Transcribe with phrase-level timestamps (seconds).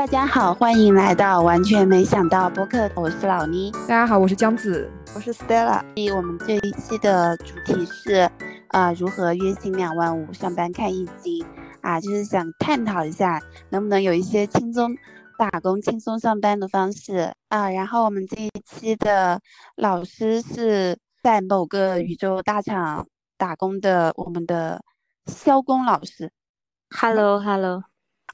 [0.00, 3.70] 大家好，欢迎来到完全没想到播客，我是老妮。
[3.86, 5.82] 大家好，我是江子，我是 Stella。
[6.16, 8.26] 我们这一期的主题是，
[8.68, 11.44] 啊，如何月薪两万五上班看易经
[11.82, 14.96] 啊，就是想探讨一下，能不能有一些轻松
[15.36, 17.68] 打工、轻松上班的方式啊。
[17.70, 19.38] 然后我们这一期的
[19.76, 23.06] 老师是在某个宇宙大厂
[23.36, 24.82] 打工的，我们的
[25.26, 26.32] 肖工老师。
[26.88, 27.89] Hello，Hello。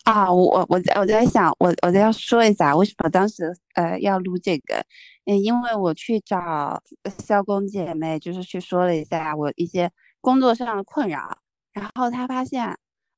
[0.07, 4.77] 啊，我我在我在想，我我在要说一下，为什么当时呃要录这个？
[5.25, 6.81] 嗯，因为我去找
[7.19, 11.37] 肖工姐妹，就是去说了一下我一些工作上的困扰，
[11.73, 12.73] 然后她发现，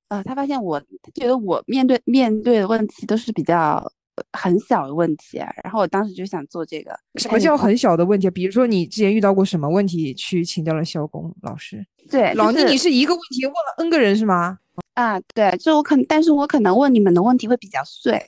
[0.09, 0.81] 呃，她发现我
[1.15, 3.87] 觉得我面对面对的问题都是比较
[4.33, 6.99] 很小的问题，然后我当时就想做这个。
[7.17, 8.31] 什么叫很小的问题？
[8.31, 11.87] 比如说你之前遇到过什么问题，去请教了肖工老师？
[12.11, 14.61] 对，老倪，你是一个问题问了 N 个人是吗？
[14.99, 18.21] 啊，对，就我可能，但是我可能问你们的问题会比较碎。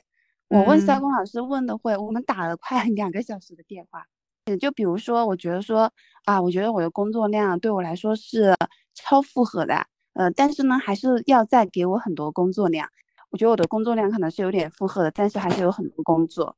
[0.47, 4.05] 我问肖工老师问的会，我们打了快 两个小时的电话。
[4.57, 5.91] 就比如说，我觉得说
[6.23, 8.55] 啊，我觉得我的工作量对我来说是
[8.95, 12.87] 超负荷的，呃，但是呢，还是要再给我很多工作量。
[13.31, 16.55] 我觉得我的工作量可能是有点负荷的，但是还是有很多工作。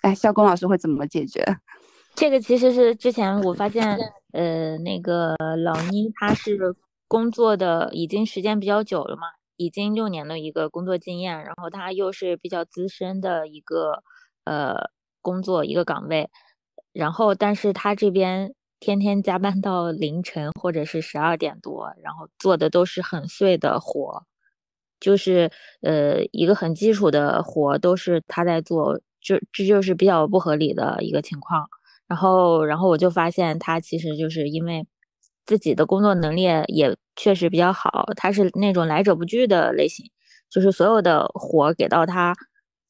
[0.00, 1.44] 哎，肖工老师会怎么解决？
[2.16, 3.98] 这个其实是之前我发现，
[4.32, 6.74] 呃，那个老倪他是。
[7.06, 14.02] 工作的已经时间比较久了嘛，已经六年的一个工作经验，然后他又是比较资深的一个
[14.44, 16.30] 呃工作一个岗位，
[16.92, 24.24] 然后但是他这边天天加班到凌晨或者是十二点多，然后做的都是很碎的活，
[24.98, 25.50] 就是
[25.82, 31.68] 呃一个很基础的活都是他在做，就这就是比较不合理的一个情况，
[32.08, 34.86] 然后然后我就发现他其实就是因为。
[35.46, 40.10] 自己的工作能力也确实比较好，他是那种来者不拒的类型，
[40.50, 42.34] 就是所有的活给到他，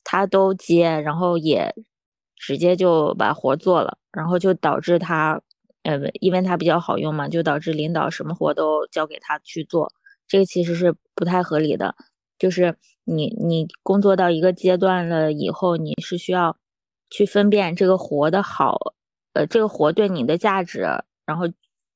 [0.04, 1.74] 他都接，然后也
[2.36, 5.40] 直接就把活做了，然后就导致他，
[5.82, 9.92] 呃，因为他比较好用嘛，就导致领导什么活都交给他去做，
[10.28, 11.94] 这个其实是不太合理的。
[12.38, 16.56] 就是你你工作到一个阶段了以后，你是需要
[17.10, 18.94] 去分辨这个活的好，
[19.32, 20.86] 呃，这个活对你的价值，
[21.26, 21.46] 然后。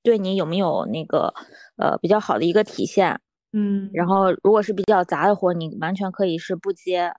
[0.09, 1.35] 对你有没有那个
[1.77, 3.21] 呃比较好的一个体现，
[3.53, 7.13] 嗯，然后如果是比较杂的活，你完全可以是不接，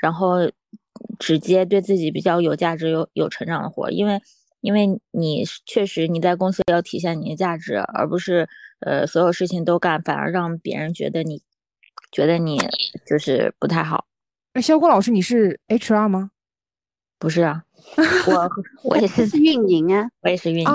[0.00, 0.50] 然后
[1.18, 4.18] 只接对自己比较有价值、有有成长的活，因为
[4.62, 8.48] 因为你确实你在公司要体现你的价值，而不是
[8.80, 11.42] 呃所有事情都干，反而让别人觉得你
[12.10, 12.58] 觉得你
[13.06, 14.06] 就是不太好。
[14.54, 16.30] 哎，肖郭老师，你是 HR 吗？
[17.18, 17.64] 不是啊，
[18.26, 18.50] 我
[18.88, 20.74] 我也是运营啊，我也是运营。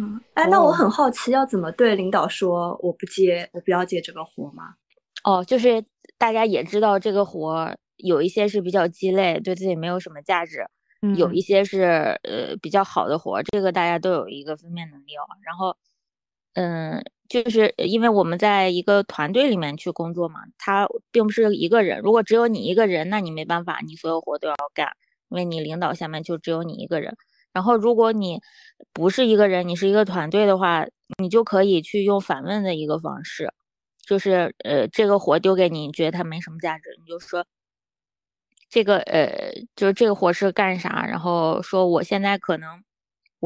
[0.00, 4.76] 嗯，哎，那我很好奇，要怎么对领导说我不接，我不要接这个活吗？
[5.24, 5.84] 哦，就是
[6.16, 10.64] 大家也知道这个活有一些是比较鸡肋，对自己没有什么价值，
[11.16, 11.82] 有一些是
[12.22, 15.28] 呃比较好的活，这个大家都有一个分辨能力哦。
[15.42, 15.76] 然后，
[16.54, 24.96] 嗯，就是因为我们在一个团队里面去工作嘛，他并不是一个人，如果只有你一个人，那你没办法，你所有活都要干，
[25.28, 27.14] 因为你领导下面就只有你一个人。
[27.52, 28.40] 然后，如果你
[28.92, 30.86] 不是一个人，你是一个团队的话，
[31.18, 33.52] 你就可以去用反问的一个方式，
[34.04, 37.44] 就是呃，这个活丢给你，你觉得它没什么价值，你就说
[38.68, 41.04] 这个呃，就是这个活是干啥？
[41.06, 42.82] 然后说我现在可能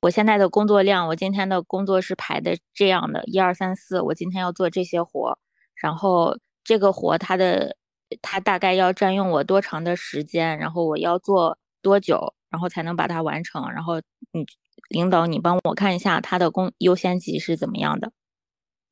[0.03, 5.39] 我现在的工作量，我今天的工作是排的这样的，一二三四，我今天要做这些活，
[5.77, 7.77] 然后这个活它的
[8.23, 12.35] 它大概要占用我多长的时间，然后我要做多久？
[12.51, 13.69] 然后才能把它完成。
[13.73, 14.47] 然后你
[14.89, 18.13] 领导，你帮我看一下他的工优先级是怎么样的？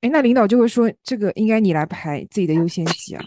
[0.00, 3.24] 哎，那领导就会说这个应该你来排自己的优先级啊？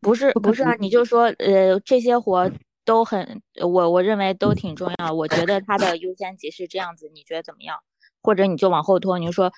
[0.00, 2.50] 不是不是啊，你就说呃这些活
[2.84, 7.78] 都很我我认为都挺重要，我觉得他的优先级是这样子，你觉得怎么样？
[8.20, 9.52] 或者你就往后拖，你就说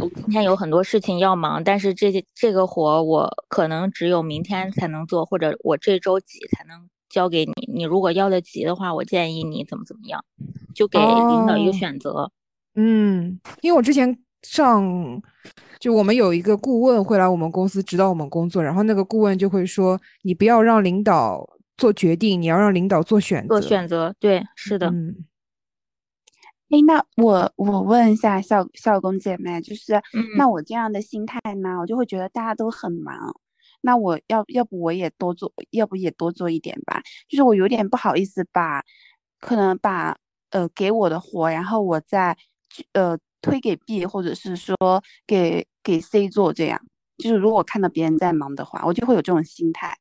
[0.00, 6.88] 我今天有很多事情要忙，但是这些这个活我可能只有明天才能做，或者我这周几才能。
[7.12, 10.24] 交给你，你如果要的急的话，我建议你怎么怎么样，
[10.74, 12.32] 就给领导一个选择。
[12.74, 15.22] 嗯，因为我之前上，
[15.78, 23.48] 就我们有一个顾问会来我们公司指导我们工作，然后那个顾问就会说，你不要让领导做决定，你要让领导做选择。
[23.48, 24.88] 做选择，对，是的。
[24.88, 25.26] 嗯。
[26.70, 30.00] 哎，那我我问一下校校工姐妹，就是，
[30.38, 33.36] 那我这样的心态呢，我就会觉得大家都很忙。
[33.82, 37.02] 那我要要不我也多做，要不也多做一点吧。
[37.28, 38.82] 就是我有点不好意思把，
[39.40, 40.16] 可能把
[40.50, 42.36] 呃给我的活，然后我再
[42.92, 44.76] 呃推给 B，或者是说
[45.26, 46.80] 给给 C 做这样。
[47.18, 49.96] 就是如果看到别人在忙的话，我就会有这种心态。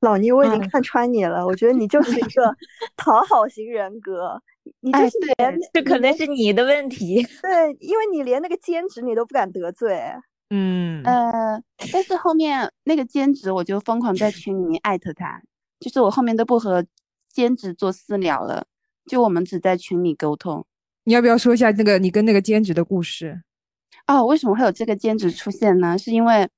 [0.00, 2.54] 老倪，我已经看穿你了，我觉得你就是一个
[2.96, 4.40] 讨好型人格，
[4.80, 7.22] 你就是连这可能是你的问题。
[7.42, 10.00] 对，因为你连那个兼职你都不敢得罪。
[10.50, 11.60] 嗯呃，
[11.92, 15.42] 但是后面那个兼职我就疯狂在群里面艾特他，
[15.80, 16.84] 就是我后面都不和
[17.28, 18.66] 兼职做私聊了，
[19.06, 20.64] 就我们只在群里沟通。
[21.04, 23.42] 你要不要说一下那个你跟那个兼职的故事？
[24.06, 25.98] 哦，为什么会有这个兼职出现呢？
[25.98, 26.48] 是因为，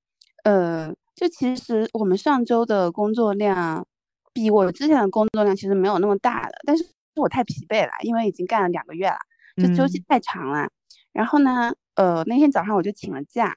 [0.45, 3.87] 呃，就其实我们上周的工作量
[4.35, 6.85] 比我之前的工作量其实没有那么大了，但是
[7.17, 9.17] 我太疲惫了，因为已经干了两个月了，
[9.57, 10.69] 这周期太长了。
[11.13, 13.57] 然后呢，呃，那天早上我就请了假。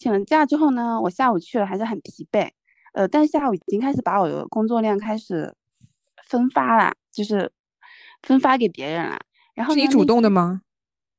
[0.00, 2.50] 请了假之后呢，我下午去了还是很疲惫，
[2.94, 5.54] 呃，但是下午已经开始把我的工作量开始
[6.26, 7.52] 分发了，就是
[8.22, 9.18] 分发给别人了。
[9.54, 10.62] 然后是你主动的吗？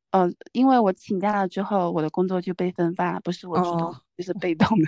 [0.09, 4.85] 呃，因为我请假了之后，我的工作就被分发了，不是我主动，就是被动的。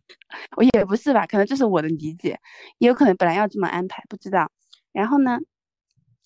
[0.56, 2.40] 我也不是吧，可能这是我的理解，
[2.78, 4.50] 也有可能本来要这么安排，不知道。
[4.92, 5.38] 然后呢，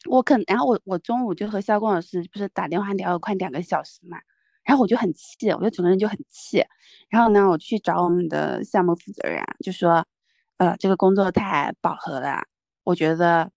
[0.09, 4.21] 我可，然后我我中午就和肖光老师不是打电话聊了快两个小时嘛。
[4.65, 6.65] 然后我就很气，我就整个人就很气。
[7.09, 10.07] 然后呢，我去找我们的项目负责人，就说，
[10.59, 12.43] 呃，这个工作太饱和了，
[12.85, 13.51] 我觉得，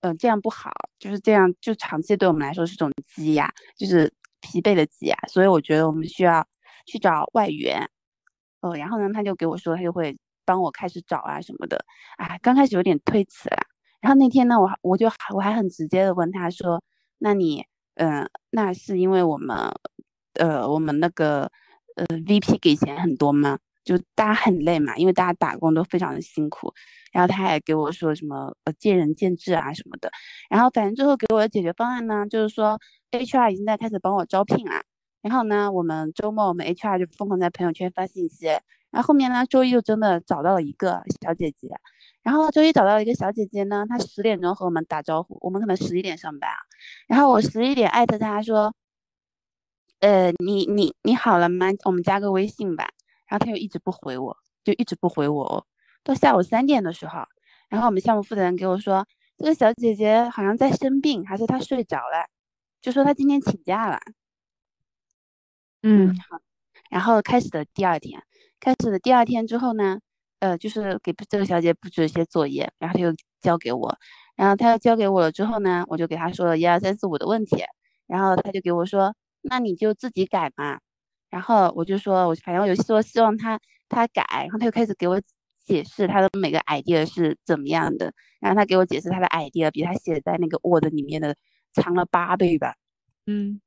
[0.00, 5.16] 呃，这样不好，就是这样，就长期对我们来说是种积压，就是疲惫的积压。
[5.28, 6.46] 所以我觉得我们需要
[6.86, 7.88] 去找外援。
[8.60, 10.16] 呃，然后呢，他就给我说，他就会
[10.46, 11.84] 帮我开始找啊什么的。
[12.16, 13.58] 啊，刚开始有点推辞了。
[14.00, 16.82] 然后那天呢，我我就我还很直接的问他说，
[17.18, 17.64] 那你，
[17.96, 19.74] 嗯，那是因为我们。
[20.34, 21.50] 呃，我们那个
[21.96, 23.58] 呃，VP 给钱很多吗？
[23.84, 26.72] 就大家很累嘛，因为大家打工都非常的辛苦。
[27.12, 30.10] 然后他还给我说什么呃，见仁见智啊什么的。
[30.48, 32.80] 然后反正最后给我的解决方案呢，就是说
[33.12, 34.82] HR 已经在开始帮我招聘了。
[35.22, 38.46] 然后呢，我们周末我们 HR 就疯狂在朋友圈发信息。
[38.90, 41.68] 然后后面呢，周一又真的找到了一个小姐姐。
[42.22, 46.56] 然后周一找到了一个小姐姐呢，她十点钟和我们打招呼，我们可能十一点上班啊。
[47.06, 48.74] 然后我十一点艾特她说。
[50.04, 51.68] 呃，你你你好了吗？
[51.86, 52.90] 我们加个微信吧。
[53.26, 55.66] 然后他又一直不回我，就一直不回我。
[56.02, 57.24] 到下午三点的时候，
[57.70, 59.06] 然后我们项目负责人给我说，
[59.38, 62.26] 这个小姐姐好像在生病，还是她睡着了，
[62.82, 63.98] 就说她今天请假了。
[65.82, 66.38] 嗯，好。
[66.90, 68.22] 然后开始的第二天，
[68.60, 70.00] 开始的第二天之后呢，
[70.40, 73.10] 呃，就是给这个小姐布置一些作业，然后她又
[73.40, 73.96] 交给我，
[74.36, 77.64] 然后她又交给我了之后呢，我就给她说了一二三四五的问题，
[78.06, 79.14] 然后她就给我说。
[79.44, 80.80] 那你就自己改嘛，
[81.30, 85.20] 然后我就说，我反正我就说希望他他改，然后他就开始给我
[85.64, 91.36] 解释他的每个 idea 是怎么样的，然后他给我解释他的 idea 比他写在那个 Word 里面的
[91.72, 92.74] 长了八倍吧，
[93.26, 93.60] 嗯，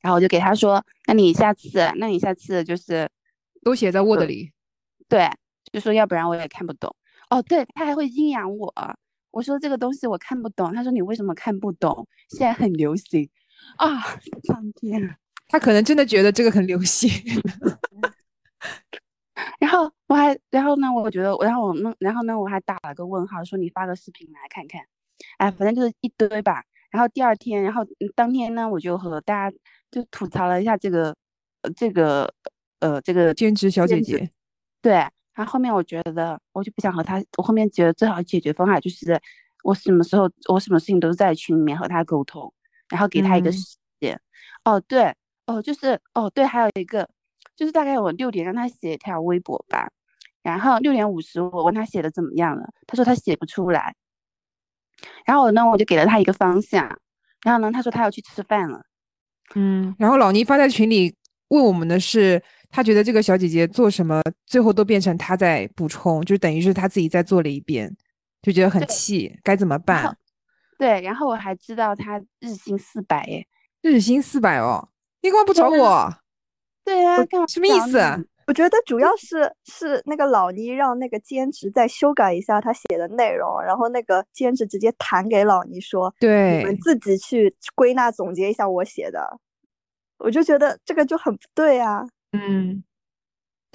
[0.00, 3.08] 然后我就给他说，那你下次，那你下次就是
[3.62, 4.52] 都写在 Word 里，
[5.08, 5.28] 对，
[5.72, 6.94] 就说要不然我也看不懂，
[7.30, 8.72] 哦，对他还会阴阳我，
[9.30, 12.06] 我说这个东西我看不懂，他说你为什么看不懂？
[12.28, 13.28] 现在很流行。
[13.76, 14.00] 啊，
[14.44, 15.16] 上天！
[15.48, 17.10] 他可能真的觉得这个很流行。
[19.60, 20.92] 然后我还，然后呢？
[20.92, 22.38] 我觉得，然后我弄，然后呢？
[22.38, 24.80] 我还打了个问号，说你发个视频来看看。
[25.38, 26.62] 哎，反正就是一堆吧。
[26.90, 27.82] 然后第二天，然后
[28.14, 29.56] 当天呢，我就和大家
[29.90, 31.14] 就吐槽了一下这个，
[31.62, 32.32] 呃，这个，
[32.80, 34.30] 呃，这个兼职小姐姐。
[34.80, 34.92] 对。
[35.34, 37.22] 然后后面我觉得，我就不想和她。
[37.36, 39.20] 我后面觉得最好解决方法就是，
[39.62, 42.52] 我什么时候，我什么事情都是在群里面和她沟通。
[42.88, 44.20] 然后给他一个时间，
[44.64, 45.14] 哦对，
[45.46, 47.08] 哦就是哦对，还有一个
[47.56, 49.90] 就是大概我六点让他写一条微博吧，
[50.42, 53.94] 然后六点五十我问他写的怎么样了，他说他写不出来，
[55.24, 56.86] 然后呢我就给了他一个方向，
[57.42, 58.80] 然后呢他说他要去吃饭了，
[59.54, 61.14] 嗯，然后老倪发在群里
[61.48, 67.96] 问我们的是，他觉得这个小姐姐做什么最后都变成他在补充，就等于是他自己再做了一遍，
[68.42, 70.16] 就觉得很气，该怎么办？
[70.78, 73.46] 对，然后我还知道他日薪四百耶，
[73.82, 74.88] 日薪四百哦，
[75.22, 76.12] 你干嘛不找我？
[76.84, 77.46] 对啊，干嘛？
[77.46, 77.98] 什么意思？
[78.46, 89.40] 我觉得主要 是是那个老倪让那个兼职再修改一下他写的内容，然后那个兼职直接弹给老倪说，对，你们自己去归纳总结一下我写的，
[90.18, 92.06] 我就觉得这个就很不对啊。
[92.32, 92.84] 嗯。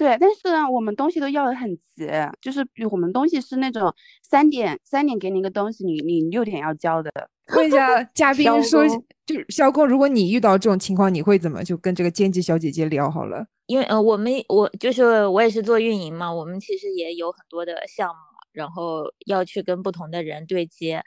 [0.02, 2.08] 对，但是呢，我们东西都要的很急，
[2.40, 7.10] 就是我们东西是那种三点三点给你一个东西，你你六点要交的。
[7.54, 8.84] 问一下 嘉宾说，
[9.24, 13.46] 就是肖工，如果你遇到这种情况，你会怎么就跟这个兼职小姐姐聊好了？
[13.66, 18.14] 因为呃，我们我就是我也是做运营嘛，我们其实也有很多的项目，
[18.52, 21.02] 然后要去跟不同的人对接，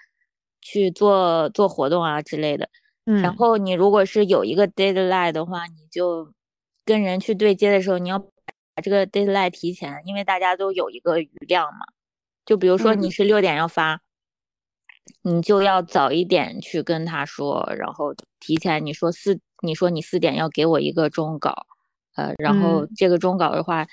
[0.62, 2.70] 去做做活动啊之类的。
[3.06, 3.22] 嗯。
[3.22, 6.32] 然后你如果是有一个 deadline 的话，你就
[6.86, 8.26] 跟人去对接的时候，你要。
[8.76, 11.86] 把这个 deadline 提前，因为大家都有一个余量嘛。
[12.46, 13.02] 就比如说嗯。
[13.02, 14.02] 你是六点要发，
[15.22, 21.66] 你就要早一点去跟他说，然后提前你说四，你说你四点要给我一个终稿，
[22.16, 23.88] 呃，然后这个终稿的话，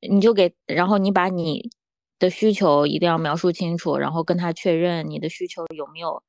[0.00, 1.70] 你就给，然后你把你
[2.18, 6.22] 的需求一定要描述清楚，然后跟他确认你的需求有没有，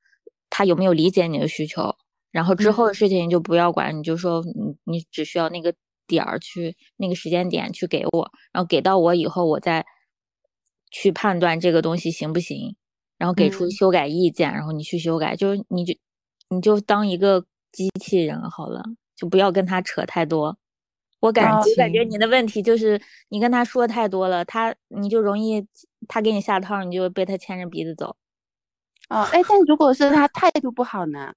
[0.49, 1.95] 他有没有理解你的需求，
[2.31, 5.73] 然后之后的事情就不要管，你就说你你只需要那个
[6.07, 9.85] 点儿去那个时间点去给我，然后给到我以后，我再
[10.91, 12.75] 去判断这个东西行不行，
[13.17, 15.93] 然后给出嗯修改意见，然后你去修改，就是你就
[16.49, 18.83] 你就当一个机器人好了，
[19.15, 20.57] 就不要跟他扯太多。
[21.21, 25.65] 我感哦我感觉你的问题就是你跟他说太多了，他你就容易
[26.07, 28.15] 他给你下套，你就被他牵着鼻子走。
[29.09, 31.33] 哦，哎，但如果是他态度不好呢？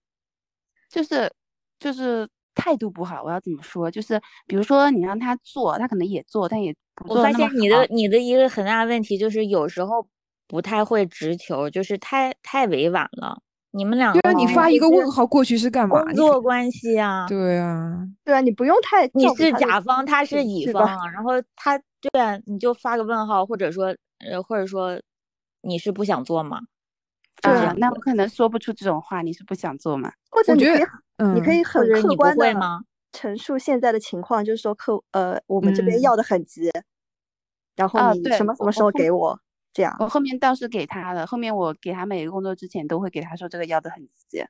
[0.90, 1.32] 就是
[1.78, 3.88] 就是态度不好，我要怎么说？
[3.88, 10.06] 就是比如说你让他做，他可能也做，但也不我发现你的你的一个很大的问题就是有时候
[10.48, 13.40] 不太会直球，就是太太委婉了。
[13.70, 16.02] 你们两个对啊，你发一个问号过去是干嘛？
[16.02, 25.00] 工你作关系啊，对啊，对啊，你不用太你是甲方，他是乙方啊，然后他对啊，你就发个问号，或者说呃，或者说
[25.60, 26.60] 你是不想做吗？
[27.42, 30.10] 就这啊那我可能说不出这种话，你是不想做吗？
[30.30, 32.84] 或者你可以我觉得嗯，你可以很客观的？
[33.12, 36.70] 陈述现在的情况，就是说客呃我们这边嗯要的很急，
[37.74, 39.40] 然后你什么什么时候给我
[39.72, 39.96] 这样。
[39.98, 44.44] 我后面倒是给他了，后面我给他每个工作之前都会给他说这个要的很急，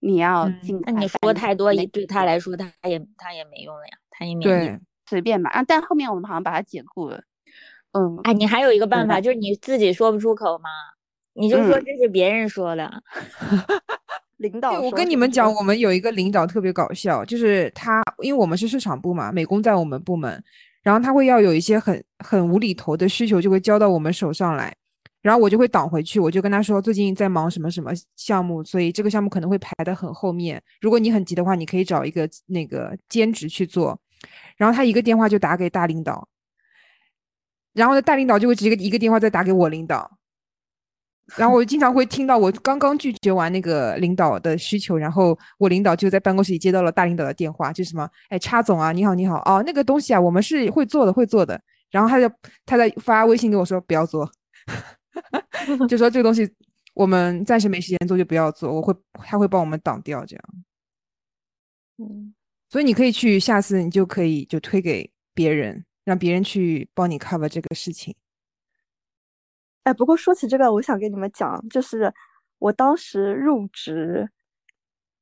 [0.00, 4.68] 你要嗯尽那你说太多，也对他来说，他也他也没用了呀，他也免疫。
[4.68, 7.22] 对，随便吧啊，但后面我们好像把他解雇了，
[7.92, 10.68] 嗯，哎，你还有一个办的法，就是你自己说不出口嘛，
[11.32, 13.02] 你就说嗯这是别人说的。
[14.44, 20.42] 领导，我跟你们讲，我们有一个领导特别搞笑，就是他，因为我们是市场部嘛，美工在我们部门，
[20.82, 24.74] 然后他会要有一些很很无厘头的需求，就会交到我们手上来，
[25.22, 33.98] 然后我就会挡回去，我就跟他说最近在忙什么什么项目，所以这个项目可能会排得很后面，如果你很急的话，你可以找一个那个兼职去做，
[34.58, 36.28] 然后他一个电话就打给大领导，
[37.72, 40.18] 然后呢，大领导就会直接一个电话再打给我领导。
[41.36, 51.58] 然后我经常会听到我刚刚拒绝完那个领导的需求，然后我领导就在办公室里接到了大领导的电话，就什么，哎，叉总啊，你好，你好，哦，那个东西啊，我们是会做的，会做的。
[51.90, 52.30] 然后他就
[52.66, 54.30] 他在发微信跟我说不要做，
[55.88, 56.46] 就说这个东西
[56.92, 60.44] 我们暂时没时间做，就不要做，我会他会帮我们挡掉这样。
[61.98, 62.34] 嗯，
[62.68, 68.14] 所以你可以去，下次你就可以就推给别人，让别人去帮你 cover 这个事情。
[69.84, 72.12] 哎，不过说起这个，我想跟你们讲，就是
[72.58, 74.28] 我当时入职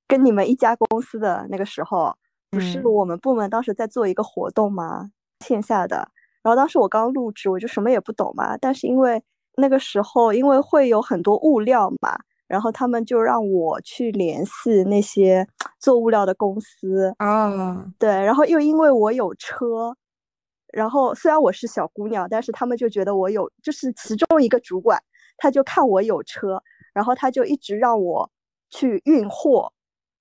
[0.09, 2.16] 跟你们一家公司的那个时候，
[2.50, 5.11] 不是嗯我们部门当时在做一个活动吗？
[5.40, 6.09] 线下的。
[6.42, 8.57] 然后当时我刚入职，我就什么也不懂嘛。
[8.57, 9.23] 但是因为
[9.57, 12.16] 那个时候，因为会有很多物料嘛，
[12.47, 15.47] 然后他们就让我去联系那些
[15.81, 17.12] 做物料的公司。
[17.19, 19.97] 啊，对，然后又因为我有车，
[20.73, 25.00] 然后虽然我是小姑娘，但是他们就觉得我有，就是其中一个主管，
[25.37, 26.61] 他就看我有车，
[26.93, 28.29] 然后他就一直让我
[28.71, 29.73] 去运货，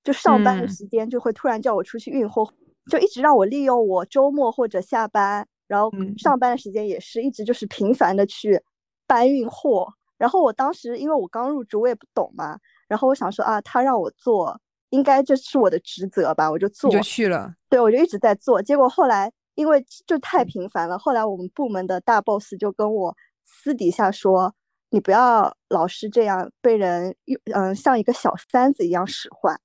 [0.03, 2.47] 就上班的嗯时间就会突然叫我出去运货，
[2.91, 8.61] 就一直让我利用我周末或者下班，然后嗯上班的时间也是一直就是频繁的去
[9.07, 9.87] 搬运货。
[10.17, 16.89] 然后我当时因为我刚入职，我也不懂嘛，然后我想说啊，他让我做，应该这是我的职责吧，我就做。
[16.91, 17.51] 你就去了。
[17.69, 24.53] 对，我就一直在做，结果后来因为就太频繁了，后来我们部门的大 boss 就跟我私底下说，
[24.89, 29.59] 你不要老是这样被人用，嗯，像一个小三子一样使唤。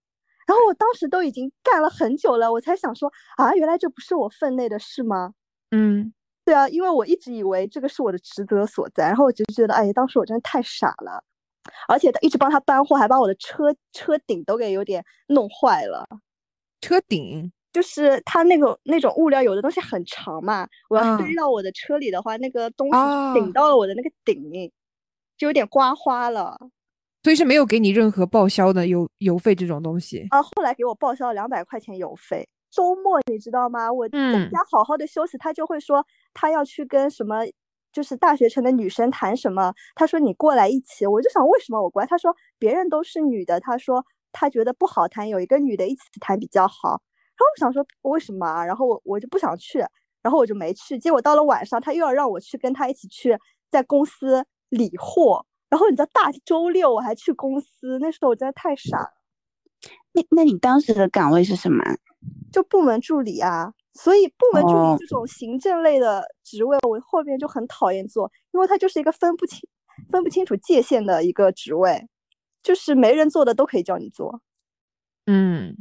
[0.47, 5.33] 然后我当时都已经干了很久了，我才想说啊，原来这不是我分内的事吗？
[5.73, 6.13] 嗯，
[6.45, 11.25] 对啊，因为我一直以为这个是我的职责所在，然后我就觉得，哎，当时我真的太傻了，
[11.89, 16.07] 而且一直帮他搬货，还把我的车车顶都给有点弄坏了。
[16.81, 24.73] 车顶就是它那个那种物料，有的东西很长嘛，我要塞嗯到我的车里的话，那个东西哦顶到了我的那个顶，
[25.37, 26.57] 就有点刮花了。
[27.23, 30.27] 所以是没有给你任何报销的邮邮费这种东西。
[30.31, 32.49] 啊，后来给我报销了两百块钱邮费。
[32.71, 33.93] 周末你知道吗？
[33.93, 36.03] 我在嗯家好好的休息，他就会说
[36.33, 37.41] 他要去跟什么，
[37.93, 39.75] 就是大学城的女生谈什么。
[39.95, 42.09] 他说你过来一起，我就想为什么我过来？
[42.09, 44.03] 他说别人都是女的，他说
[44.33, 47.03] 他觉得不好谈，有一个女的一起谈比较好。
[47.37, 48.65] 然后我想说为什么啊？
[48.65, 49.79] 然后我我就不想去，
[50.23, 50.99] 然后我就没去。
[50.99, 53.39] 结果到了晚上，他又要让我去跟他一起去
[53.71, 55.45] 在公司理货。
[55.69, 59.11] 然后你知道大周六我还去公司，那时候我真的太傻了。
[60.13, 61.83] 那那你当时的岗位是什么？
[62.51, 69.69] 就部门助理啊，所以部门助哦理这种行政类的职位，我后边就很讨厌做，因为它就是一个分不清，
[70.09, 72.09] 分不清楚界限的一个职位，
[72.63, 74.41] 就是没人做的都可以叫你做。
[75.27, 75.77] 嗯，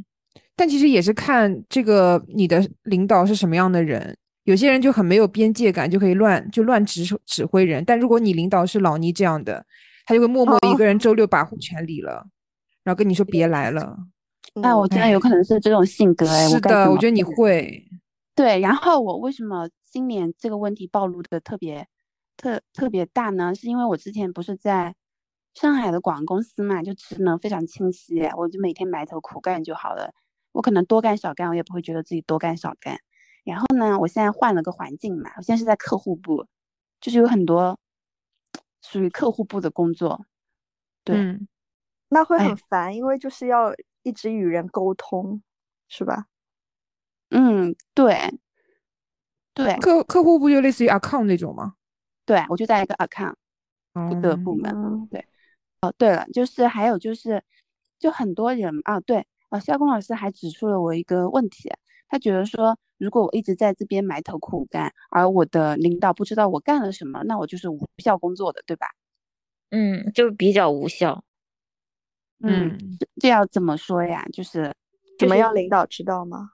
[0.56, 7.84] 但其实也是看这个你的领导是什么样的人，有些人就很没有边界感，就可以乱就乱指指挥人。
[7.86, 9.66] 但如果你领导是老倪这样的，
[10.06, 12.26] 他就会默默一个人周六把护全理了，
[12.84, 13.98] 然后跟你说别来了。
[14.62, 17.86] 哎，我真的有可能是这种性格哎，是的，我觉得你会。
[18.34, 21.86] 对，然后我为什么今年这个问题暴露的特别
[22.38, 23.54] 特特别大呢？
[23.54, 24.96] 是因为我之前不是在。
[25.56, 30.14] 上海的广告公司嘛，就职能非常清晰，我就每天埋头苦干就好了。
[30.56, 32.98] 我可能多干少干，我也不会觉得自己多干少干。
[33.44, 36.48] 然后呢，我现在换了个环境嘛，我现在是在客户部，
[37.02, 37.78] 就是有很多
[38.82, 40.26] 属于客户部的工作。
[41.04, 41.18] 对，
[42.08, 45.42] 那会很烦，因为就是要一直与人沟通，
[45.90, 46.28] 是吧？
[47.32, 48.40] 嗯，对，
[49.54, 51.76] 对，客客户部就类似于 account 那种吗？
[52.26, 53.36] 对，我就在一个 account
[54.22, 55.28] 的部门，对。
[55.82, 57.44] 哦，对了，就是还有就是，
[58.00, 61.72] 就很多人啊，对，呃，肖工老师还指出了我一个问题，
[62.10, 68.88] 他觉得说，如果我一直在这边埋头苦干，而我的领导不知道我干了什么，那我就是无效工作的，对吧？
[69.70, 71.24] 嗯，就比较无效。
[72.44, 72.78] 嗯，
[73.22, 74.28] 这要怎么说呀？
[74.34, 74.74] 就是
[75.18, 76.50] 怎么让领导知道吗？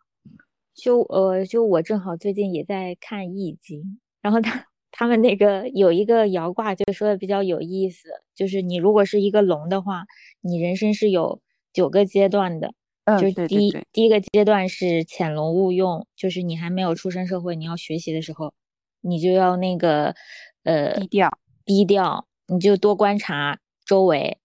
[0.75, 3.81] 就呃，就我正好最近也在看《易经》，
[4.21, 4.67] 然后他。
[4.93, 10.03] 他们那个有一个爻卦，就说的比较有意思，就是你如果是一个龙的话，
[10.41, 11.41] 你人生是有
[11.71, 12.73] 九个阶段的，
[13.19, 18.53] 就是第一第一个阶段是潜龙勿用，就是你还没有出身社会，你要学习的时候，
[19.01, 20.15] 你就要那个
[20.63, 24.37] 呃低调低调，你就多观察周围，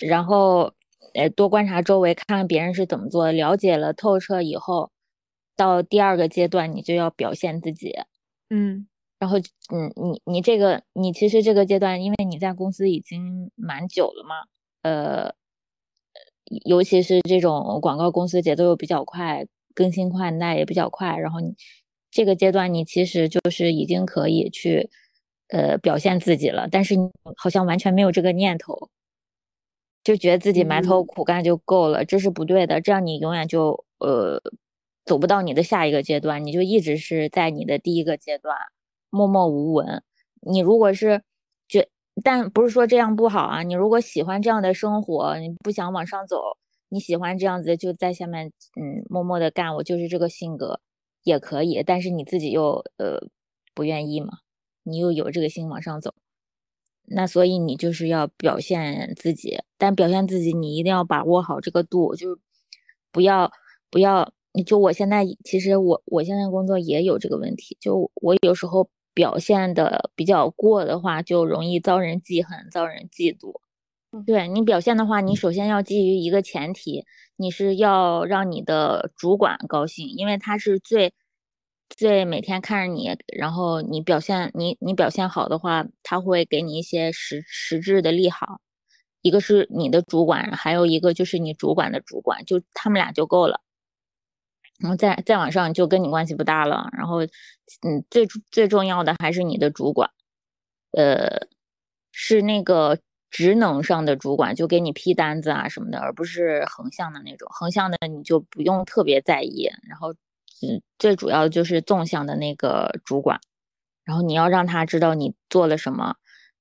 [0.00, 0.72] 然后
[1.14, 4.90] 呃多观察周围，看看别人是怎么做，了解了透彻以后，
[5.56, 7.94] 到第二个阶段你就要表现自己，
[8.48, 8.86] 嗯。
[9.20, 14.34] 然后，嗯，你你这个，你其实这个阶段，因为你在公司已经蛮久了嘛，
[14.80, 15.34] 呃，
[16.64, 21.54] 尤其是这种广告公司节奏又比较快，更新换代也比较快，然后你
[22.10, 24.90] 这个阶段你其实就是已经可以去，
[25.48, 28.90] 呃，表现自己了，但是你好像完全没有这个念头，
[30.02, 34.42] 就觉得自己埋头苦干就够了，这是不对的，这样你永远就呃
[35.04, 38.56] 走不到你的下一个阶段，你就一直是在你的第一个阶段。
[39.12, 40.04] 默默无闻，
[40.40, 41.24] 你如果是觉，
[42.22, 43.62] 但不是说这样不好啊。
[43.62, 46.40] 你如果喜欢这样的生活，你不想往上走，
[46.88, 48.46] 你喜欢这样子就在下面，
[48.80, 50.80] 嗯，默默的干，我就是这个性格
[51.22, 51.82] 也可以。
[51.84, 53.20] 但是你自己又呃
[53.74, 54.38] 不愿意嘛，
[54.82, 56.14] 你又有这个心往上走，
[57.06, 62.38] 那所以你就是要表现自己，但表现自己你一定要把握好这个度，就
[63.12, 63.52] 不要
[63.90, 64.32] 不要，
[64.66, 68.88] 就我现在其实我我现在工作也有这个问题，就我有时候。
[69.14, 73.60] 表现的比较过的话，就容易遭人记恨、遭人嫉妒。
[74.26, 77.04] 对你表现的话，你首先要基于一个前提，
[77.36, 81.12] 你是要让你的主管高兴，因为他是最
[81.88, 88.60] 最每天看着你，然后你表现你你表现好的话，他会给你一些实实质的利好。
[89.22, 93.60] 一个是你的主管，还有一个就是你主管的主管，就他们俩就够了。
[94.80, 96.88] 然后再再往上就跟你关系不大了。
[96.92, 100.10] 然后，嗯，最最重要的还是你的主管，
[100.92, 101.46] 呃，
[102.12, 102.98] 是那个
[103.30, 107.48] 职能上的主管，就给你批单子啊什么的，而不是横向的那种。
[107.52, 109.68] 横向的你就不用特别在意。
[109.88, 110.12] 然后，
[110.62, 113.38] 嗯，最主要就是纵向的那个主管，
[114.04, 116.16] 然后你要让他知道你做了什么，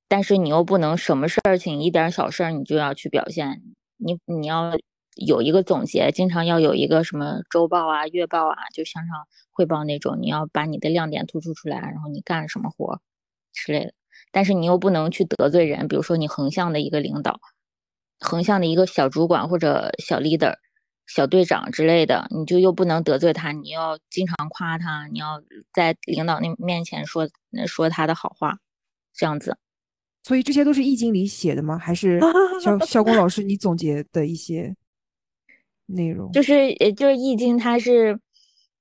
[0.08, 3.62] 但是你又不能什么事儿情一点小事儿你就要去表现，
[3.98, 4.72] 你你要。
[5.16, 10.18] 有一个总结，经常要有一个什么周报啊、月报啊，就向上汇报那种。
[10.22, 13.02] 你要把你的亮点突出出来，然后你干了什么活
[13.52, 13.94] 之类的。
[14.32, 17.40] 但是你又不能去得罪人，比如说你横向的一个领导，
[18.20, 20.56] 横向的一个小主管或者小 leader、
[21.08, 23.52] 小队长之类的，你就又不能得罪他。
[23.52, 25.42] 你要经常夸他，你要
[25.74, 27.28] 在领导那面前说
[27.66, 28.60] 说他的好话，
[29.14, 29.58] 这样子。
[30.24, 31.78] 所以这些都是易经里写的吗？
[31.78, 32.20] 还是
[32.62, 34.76] 肖肖工老师你总结的一些？
[35.90, 38.20] 内容就是，呃，就是《易经》，它是，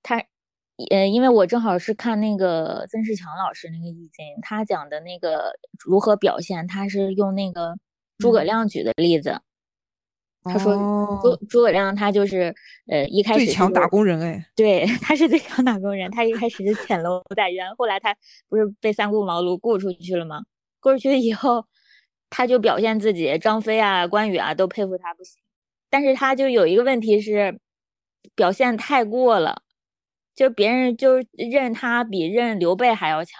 [0.02, 0.22] 它，
[0.90, 7.76] 呃，因为我正好是看那个曾仕强老师那个《易经》，他讲的那个如何表现，他是用那个
[8.18, 9.40] 诸葛亮举的例子。
[10.44, 12.54] 他说，诸诸葛亮他就是，
[12.86, 16.10] 呃，一开始最强打工人，哎，对， 他是最强打工人。
[16.10, 18.16] 他一开始是潜龙在渊，后来他
[18.48, 20.42] 不是被三顾茅庐雇出去了吗？
[20.80, 21.66] 雇出去以后，
[22.30, 25.42] 他就表现自己，张飞啊、关羽啊都佩服他不行。
[25.90, 27.58] 但是他就有一个问题是，
[28.34, 29.62] 表现太过了，
[30.34, 33.32] 就别人就认他比认刘备还要强，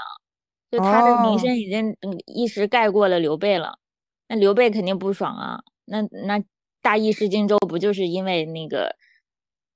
[0.71, 3.79] 就他的名哦声已经嗯一时盖过了刘备了，
[4.29, 5.63] 那刘备肯定不爽啊。
[5.85, 6.43] 那那
[6.83, 8.97] 大意失荆州不就是因为那个，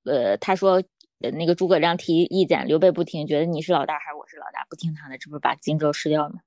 [0.05, 0.83] 呃，他说
[1.21, 6.41] 呃那个诸葛亮提意见，刘备不听，觉得你是老大还是我是老大，不听他的，这不是把荆州失掉了吗？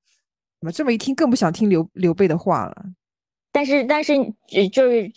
[0.59, 2.85] 怎么这么一听更不想听刘刘备的话了？
[3.51, 5.11] 但是但是呃就是，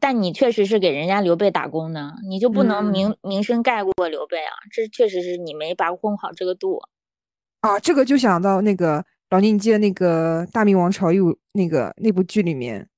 [0.00, 4.52] 但你确实是给人家刘备打工的，你就不能嗯名、名声盖过刘备啊？
[4.72, 6.80] 这确实是你没把控好这个度。
[7.60, 12.88] 啊，这个就想到那个老倪，你记得那个《大明王朝》又那个那部剧里面，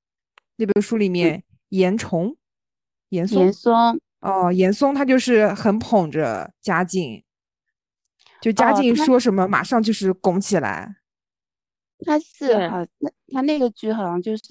[0.57, 2.37] 那本书里面严崇、
[3.09, 7.25] 严嵩严嵩，哦，严嵩他就是很捧着嘉靖，
[8.43, 10.97] 就嘉靖说什么马上就是拱起来。
[12.05, 14.43] 他是对好，那他那个剧好像就是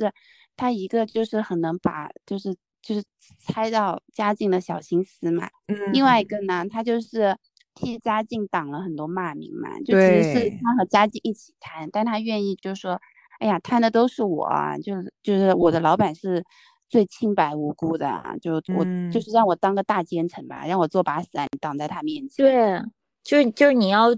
[0.60, 3.02] 他一个就是很能把就是就是
[3.40, 7.38] 猜到嘉靖的小心思嘛，嗯，另外一个呢，他就是
[7.74, 13.00] 替嘉靖挡了很多骂名嘛，就其实是他和嘉靖一起贪，但他愿意就说，
[13.40, 16.44] 哎呀，贪的都是我啊，就是就是我的老板是
[16.90, 19.12] 最清白无辜的啊，就我、嗯。
[19.12, 22.46] 就是让我当个大奸臣吧，让我做把伞挡在他面前。
[22.46, 22.80] 对，
[23.24, 24.10] 就是就是你要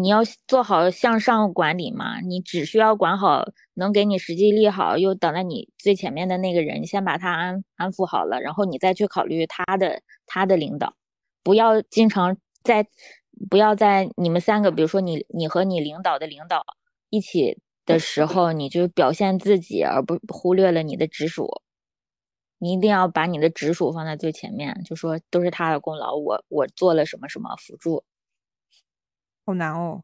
[0.00, 10.94] 你要做好向上管理嘛，你只需要管好能给你实际利好又挡在你最前面的那个人，先把他安安抚好了，然后你再去考虑他的他的领导，
[11.42, 12.86] 不要经常在
[13.48, 16.62] 不要在你们三个，比如说你你和你领导的领导
[17.08, 21.62] 一起的时候，你就表现自己，而不忽略了你的直属。
[22.58, 28.04] 你一定要把你的直属放在最前面，就说都是他的功劳，我我做了什么什么辅助。
[29.44, 30.02] 好难哦。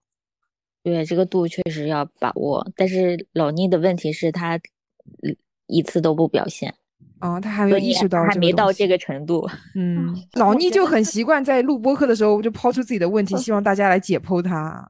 [0.83, 6.75] 对，这个度确实要把握，但是老倪的问题是他嗯一次都不表现，
[7.21, 9.47] 哦，他还没有意识到还没到这个程度。
[9.75, 14.89] 嗯，老倪就很习惯在录播课的时候就抛出自己的问题，希望大家来解剖他。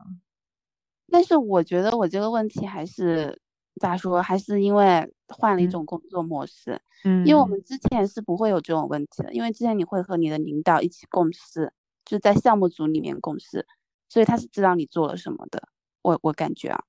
[1.11, 3.41] 但是我觉得我这个问题还是
[3.81, 6.79] 咋说，还是因为换了一嗯种工作模式。
[7.05, 11.73] 嗯，因为我们之前是不会有这种问题的，因为之前你会和你的领导一起共事，
[12.05, 13.67] 就是在项目组里面共事，
[14.09, 15.63] 所以他是知道你做了什么的。
[16.03, 16.83] 我我感觉啊，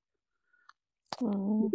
[1.21, 1.69] 嗯，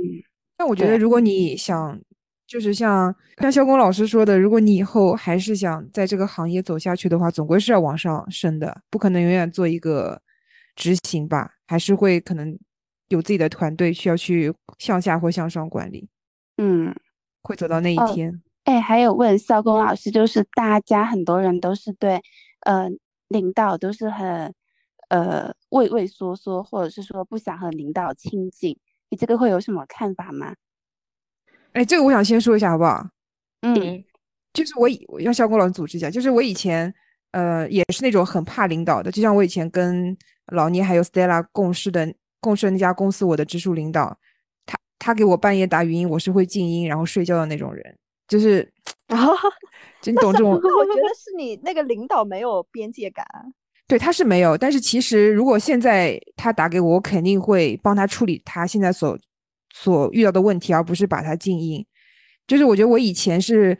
[0.59, 2.01] 那我觉得，如果你想，
[2.47, 10.23] 就是像像肖工老师说的，如果你以后还是想在这个行业走下去的话，总归是要往上升的，不可能永远做一个
[10.77, 12.59] 执行吧，还是会可能
[13.09, 16.09] 有自己的团队需要去向下或向上管理，
[16.57, 16.95] 嗯，
[17.43, 18.43] 会走到那一哦天。
[18.65, 22.23] 哎，还有问肖工老师，就是大家很多人都是对，
[22.61, 22.89] 呃，
[23.29, 24.55] 领导都是很，
[25.15, 28.77] 呃，畏畏缩缩，或者是说不想和领导亲近，
[29.11, 30.57] 你这个会有什么看法吗？
[31.71, 33.07] 哎，这个我想先说一下好不好？
[33.63, 34.03] 嗯，
[34.53, 36.93] 就是我以我让肖工老师组织一下，就是我以前
[37.31, 40.17] 呃也是那种很怕领导的，就像我以前跟
[40.53, 44.19] 老聂还有 Stella 共事的共事的那家公司，我的直属领导，
[44.67, 47.97] 他他给我半夜打语音，我是会静音然后睡觉的那种人，
[48.27, 48.69] 就是
[49.07, 49.33] 然后
[50.01, 53.47] 就你懂这种， 我觉得是你那个领导没有边界感啊。
[53.87, 59.19] 对他是没有，但是其实如果现在他打给我，我肯定会帮他处理他现在所
[59.75, 61.85] 所遇到的问题，而不是把他静音。
[62.47, 63.79] 就是我觉得我以前是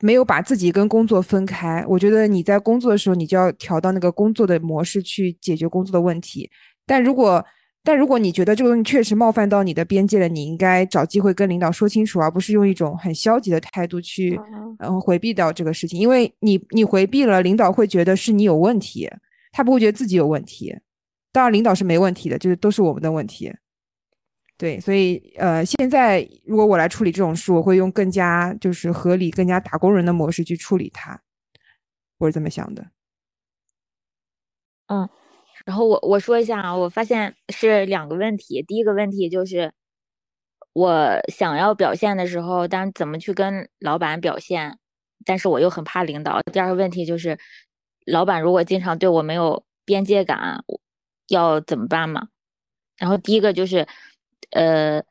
[0.00, 6.50] 没有把自己跟工作分开，我觉得你在工作的时候，你就要调到那个工作的模式去解决工作的问题。
[6.84, 7.44] 但如果
[7.84, 19.10] 但如果你觉得这个东西确实冒犯到你的边界了，你应该找机会跟领导说清楚，而不是用一种很消极的态度去嗯嗯回避掉这个事情，因为你你回避了，领导会觉得是你有问题，
[19.50, 20.76] 他不会觉得自己有问题。
[21.32, 23.52] 当然，领导是没问题的，就是都是我们的问题。
[24.58, 31.20] 对，所以呃，现在如果我来处理这种事，我会用更加就是合理、更加打工人的模式去处理它，
[32.18, 32.86] 我是这么想的。
[35.64, 38.62] 然后我我说一下啊，我发现是两个问题。
[38.62, 39.72] 第一个问题就是
[40.72, 44.78] 我想要表现的时候，但怎么去跟老板表现，
[45.24, 46.40] 但是我又很怕领导。
[46.52, 47.38] 第二个问题就是，
[48.06, 50.64] 老板如果经常对我没有边界感，
[51.28, 52.28] 要怎么办嘛？
[52.98, 53.86] 然后第一个就是，
[54.50, 55.02] 呃，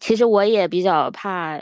[0.00, 1.60] 其实我也比较怕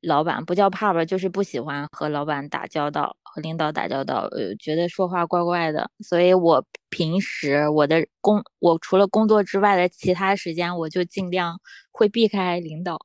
[0.00, 5.90] 老板，不叫怕吧，就是不喜欢和老板打交道，和领导打交道，呃，觉得说话怪怪的。
[6.00, 13.04] 所以我平时我的工，我除了工作之外的其他时间，我就尽量会避开领导。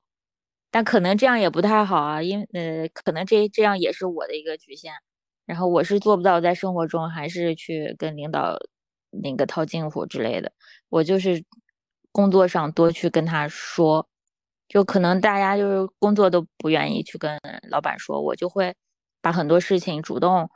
[0.71, 4.93] 但可能这样也不太好啊，因呃，可能这这样也是我的一个局限。
[5.47, 8.55] 然后我是做不到在生活中还是去跟领导
[9.09, 10.51] 那个套近乎之类的。
[10.89, 11.43] 我就是
[12.11, 14.07] 工作上多去跟他说，
[14.67, 17.39] 就可能大家就是工作都不愿意去跟
[17.71, 18.75] 老板说，我就会
[19.21, 20.49] 把很多事情主动，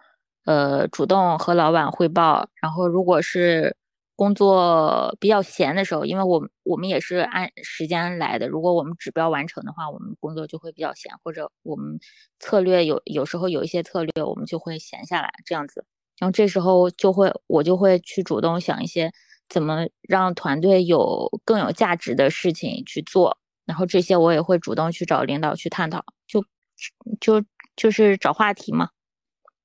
[0.46, 2.48] 呃，主动和老板汇报。
[2.62, 3.76] 然后如果是
[4.16, 12.00] 工作比较闲的时候，因为我我们也是按时间来的，如果我们指标完成的话，我们工作就会比较闲，或者我们
[12.40, 15.84] 策略有有时候有一些策略，我们就会闲下来这样子。
[16.20, 19.12] 然后这时候就会我就会去主动想一些
[19.50, 26.46] 怎么让团队有更有价值的事情去做，然后这些我也会主动去找领导去探讨，就
[27.20, 27.44] 就
[27.76, 28.90] 就是找话题嘛。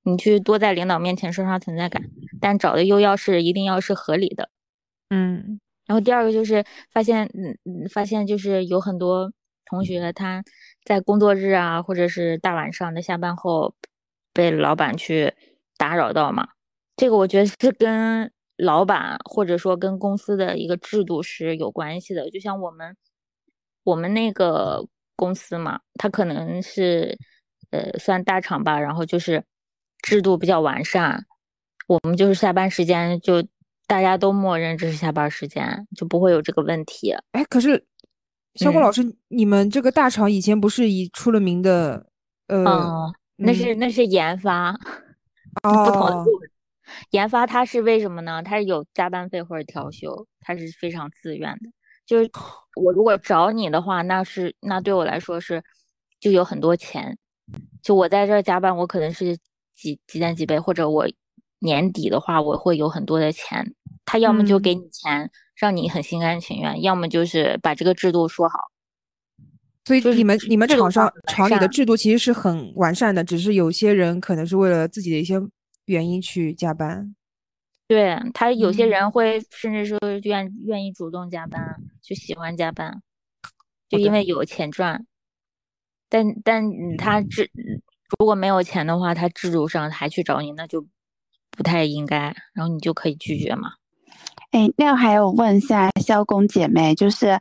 [0.02, 2.02] 你去多在领导面前刷刷存在感，
[2.40, 4.50] 但找的又要是一定要是合理的，
[5.10, 5.60] 嗯。
[5.86, 9.32] 然后第二个就是发现，嗯嗯，发现就是有很多
[9.64, 10.44] 同学他
[10.84, 13.74] 在工作日啊，或者是大晚上的下班后
[14.34, 15.32] 被老板去
[15.78, 16.48] 打扰到嘛。
[16.96, 22.30] 这个我觉得是跟老板或者说跟公司的一个制度是有关系的。
[22.30, 22.94] 就像我们
[23.84, 27.18] 我们那个公司嘛，它可能是
[27.70, 29.44] 呃算大厂吧，然后就是。
[30.00, 31.26] 制度比较完善，
[31.88, 33.44] 我们就是下班时间就
[33.88, 37.12] 大家都默认这是下班时间，就不会有这个问题。
[37.32, 37.84] 哎，可是
[38.54, 42.06] 肖光老师，你们这个大厂以前不是以出了名的？
[42.46, 44.72] 呃，那是那是研发，
[45.60, 46.50] 不同的部门。
[47.10, 48.40] 研发它是为什么呢？
[48.40, 51.68] 它是有加班费或者调休，它是非常自愿的。
[52.06, 52.30] 就是
[52.76, 55.60] 我如果找你的话，那是那对我来说是
[56.20, 57.18] 就有很多钱。
[57.82, 59.38] 就我在这儿加班，我可能是。
[59.80, 61.06] 几几点几倍，或者我
[61.60, 63.76] 年底的话，我会有很多的钱。
[64.04, 68.58] 他要么就给你钱，让你很心甘情愿；要么就是把这个制度说好。
[69.84, 75.40] 所以你们你们厂上厂里的制度其实是很完善的，只是有些人可能是为了自己的一些
[75.84, 77.14] 原因去加班。
[77.86, 83.00] 对他有些人会甚至说愿愿意主动加班，就喜欢加班，
[83.88, 85.06] 就因为有钱赚。
[86.08, 86.62] 但但
[86.96, 87.50] 他制。
[88.18, 90.86] 如果没有钱的话，他制度上还去找你，那就
[91.50, 92.34] 不太应该。
[92.54, 93.72] 然后你就可以拒绝嘛。
[94.50, 97.38] 哎，那还有问一下肖工姐妹，就是，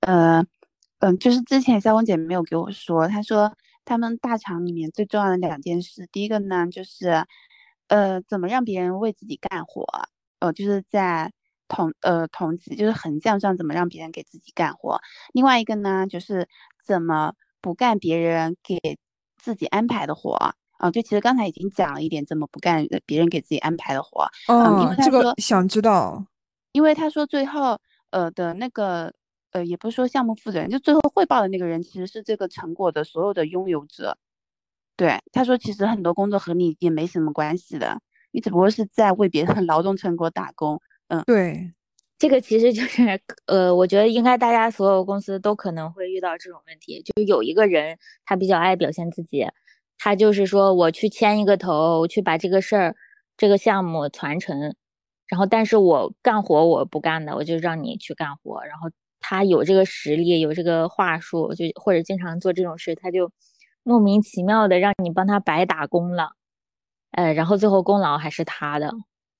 [0.00, 0.42] 呃，
[1.00, 7.26] 嗯，就是之前肖工姐妹有给我说，她说他们大厂里面最重要的两件事，第一个呢就是，
[7.88, 9.84] 呃，怎么让别人为自己干活，
[10.38, 11.30] 呃，就是在
[11.68, 14.98] 同呃同级就是横向上怎么让别人给自己干活。
[15.34, 16.48] 另外一个呢就是
[16.82, 17.34] 怎么
[17.66, 18.78] 不干别人给。
[19.38, 20.32] 自己安排的活
[20.78, 24.26] 啊，就其实刚才已经讲了一点，怎么不干别人给自己安排的活。
[24.48, 26.26] 嗯，这个想知道，
[26.72, 27.78] 因为他说最后
[28.10, 29.12] 呃的那个
[29.52, 34.18] 呃，也不是说项目负责人，就最后汇报的那个人其实是这个成果的所有的拥有者。
[34.96, 38.00] 对，他说其实很多工作和你也没什么关系的，
[38.32, 40.80] 你只不过是在为别人劳动成果打工。
[41.06, 41.72] 嗯，对。
[42.18, 49.46] 这个其实就是，呃，我觉得应该大家所有公司都可能会遇到这种问题，就是有一个人他比较爱表现自己，
[49.98, 52.96] 他就是说我去牵一个头，我去把这个事儿、
[53.36, 54.74] 这个项目传承，
[55.26, 58.88] 然后但是我干活我不干的，我就让你去干活，然后
[59.20, 63.30] 他有这个实力，有这个话术，就或者经常做这种事，他就
[63.82, 66.30] 莫名其妙的让你帮他白打工了，
[67.10, 68.90] 呃，然后最后功劳还是他的，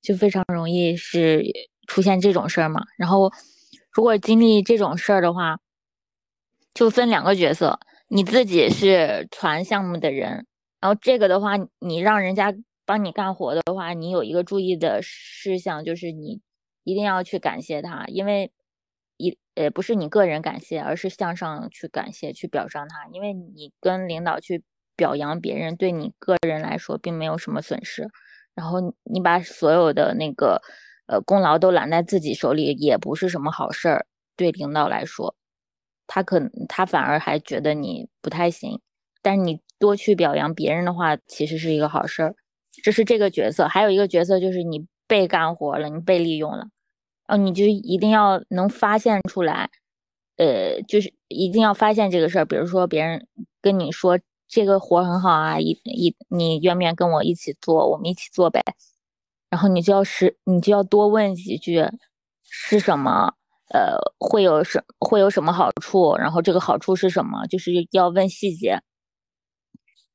[0.03, 1.43] 就非常容易是。
[1.87, 3.33] 出现这种事儿嘛，然后
[3.93, 5.59] 如果经历这种事儿的话，
[6.75, 10.47] 就分两个角色，你自己是传项目的人，
[10.81, 16.41] 然后这个的话，你让人家帮你干活的话，你有一个注意的事项，就是你
[16.85, 18.53] 一定要去感谢他，因为
[19.17, 24.63] 一呃不是你个人感谢，而是向上去感谢，去表彰他，因为你跟领导去
[24.95, 28.07] 表扬别人，对你个人来说并没有什么损失，
[28.55, 30.61] 然后你把所有的那个。
[31.07, 34.07] 呃，功劳都揽在自己手里，也不是什么好事儿。
[34.37, 35.35] 对领导来说，
[36.07, 38.81] 他可他反而还觉得你不太行。
[39.23, 42.35] 但是你多去表扬别人的话，其实是一个好事儿。
[42.83, 46.69] 这是这个角色，还有一个角色就是你被干活了，你被利用了，
[47.29, 49.71] 哦，你就一定要能发现出来，
[50.37, 52.45] 呃，就是一定要发现这个事儿。
[52.45, 53.27] 比如说别人
[53.63, 57.89] 跟你说这个活很好啊，一一你愿不愿跟我一起做？
[57.91, 58.63] 我们一起做呗。
[59.51, 61.85] 然后你就要是，你就要多问几句，
[62.45, 63.33] 是什么？
[63.73, 66.17] 呃，会有什会有什么好处？
[66.17, 67.47] 然后这个好处是什么？
[67.49, 68.81] 就是要问细节。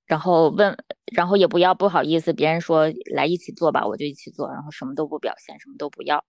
[0.05, 0.75] 然后问，
[1.13, 6.23] 然后也不要不好意思，别人说来一起做吧，我就一起做，然后什么都不表现，什么都不要，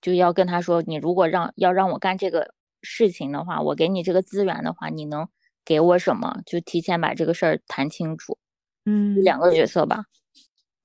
[0.00, 5.28] 就要跟他说，你如果让要让我干这个事情的话，我给你这个资源的话，你能
[5.64, 6.38] 给我什么？
[6.46, 8.38] 就提前把这个事儿谈清楚。
[8.86, 10.04] 嗯，两个角色吧。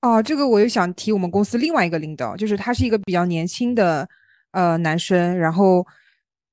[0.02, 4.06] 哦，这个我又想提我们公司另外一个领导，就是他是一个比较年轻的
[4.50, 5.86] 呃男生，然后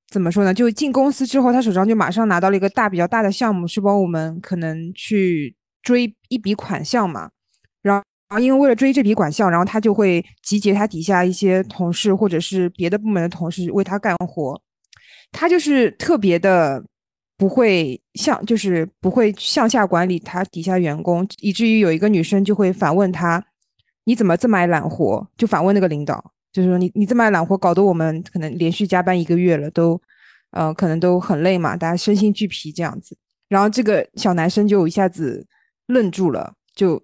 [0.08, 0.54] 怎么说呢？
[0.54, 7.32] 就进公司之后，他手上就马上拿到了一个大比较大的项目，是帮我们可能去追一笔款项嘛。
[7.82, 14.62] 然啊，因为为了追这笔款项，然后他就会集结他底下一些同事或者是别的部门的同事为他干活。
[15.32, 16.84] 他就是特别的
[17.40, 23.44] 不会向，就是不会向下管理他底下员工，以至于有一个女生就会反问他
[24.06, 30.00] ：“你怎么这么爱揽活？”就反问那个领导，就是说你你这么爱揽活，搞得我们可能连续加班一个月了，都
[30.52, 33.18] 呃可能都很累嘛，大家身心俱疲这样子。
[33.48, 35.48] 然后这个小男生就一下子
[35.88, 37.02] 愣住了，就。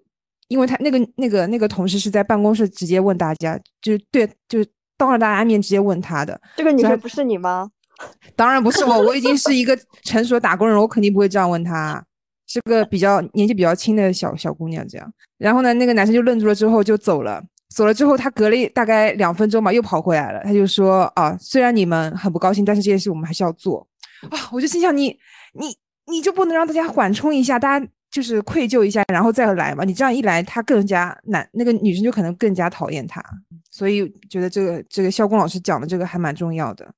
[0.48, 4.64] 因为他那个那个那个同事是在办公室直接问大家，就对，就
[4.96, 6.40] 当着大家面直接问他的。
[6.56, 7.68] 这个女生不是你吗？
[8.36, 12.04] 当然不是我，我已经是一个成熟打工人，我肯定不会这样问他。
[12.48, 15.14] 是个比较年纪比较轻的小小姑娘这样。
[15.38, 17.44] 然后呢，那个男生就愣住了，之后就走了。
[17.74, 20.42] 走了之后，他隔了大概两分钟吧，又跑回来了。
[20.44, 23.86] 他就说：“啊，虽然你们很不高兴，但是这件事我们还是要做。”
[24.30, 25.18] 啊，我就心想你
[25.54, 25.76] 你
[26.08, 27.88] 你就不能让大家缓冲一下，大家。
[28.12, 29.84] 就是愧疚一下，然后再来嘛。
[29.84, 33.22] 你这样一来，他更加难，那个女生就可能更加讨厌他。
[33.70, 36.90] 所以觉得这个这个肖工老师讲的这个还蛮重要的。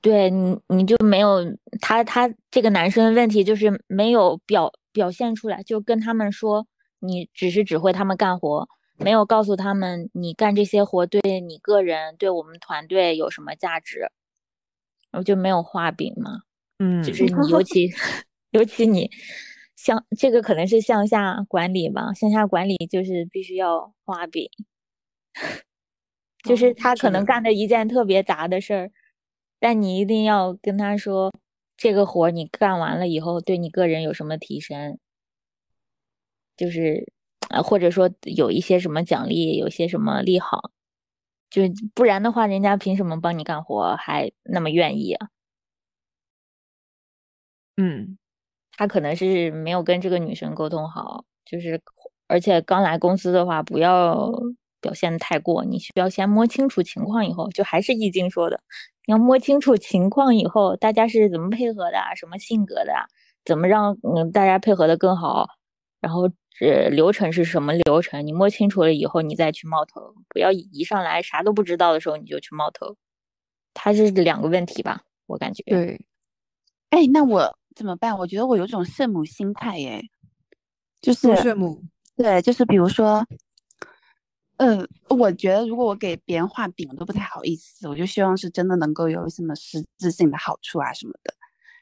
[0.00, 1.38] 对你，你就没有
[1.80, 6.66] 他他这个男生问题就是没有表表现出来，就跟他们说
[7.00, 8.68] 你只是指挥他们干活，
[8.98, 14.00] 没有告诉他们你干这些活对你个人对我们团队有什么价值，
[15.10, 16.42] 然后就没有画饼嘛。
[16.78, 17.90] 嗯，就是你尤其
[18.52, 19.10] 尤其你。
[19.74, 24.48] 向这个可能是向下管理吧，向下管理就是必须要画饼，
[26.44, 28.92] 就是他可能干的一件特别杂的事儿，
[29.62, 31.32] 但你一定要跟他说，
[31.76, 34.98] 这个活你干完了以后对你个人有什么提升，
[36.56, 37.12] 就是
[37.48, 40.72] 啊，或者说有一些什么奖励，有些什么利好，
[41.48, 41.62] 就
[41.94, 45.28] 不然的话，人家凭什么帮你干活还那么愿意啊？
[47.76, 48.18] 嗯。
[48.74, 51.78] 他可能是没有跟这个女生沟通好，就是
[52.26, 54.32] 而且刚来公司的话，不要
[54.82, 58.60] 表现的太过，你需要先摸清楚情况以后，就还是易经说的，
[59.06, 62.92] 你要摸清楚情况以后，大家是怎么配合的，什么性格的，
[63.46, 65.48] 怎么让嗯大家配合的更好，
[66.00, 66.28] 然后
[66.60, 72.96] 呃流程是什么流程，你摸清楚了以后，你再去冒头，不要一上来啥都不知道的时候你就去冒头，
[73.72, 75.62] 它是两个问题吧，我感觉。
[75.64, 76.04] 对，
[76.90, 77.56] 哎，那我。
[77.74, 78.18] 怎么办？
[78.18, 80.02] 我觉得我有种圣母心态耶，
[81.00, 81.82] 就是圣母。
[82.14, 83.26] 对，就是比如说，
[84.62, 91.34] 嗯，我觉得如果我给别人画饼我都不太好意思，我就希望是真的能够有什么实质性的好处啊什么的。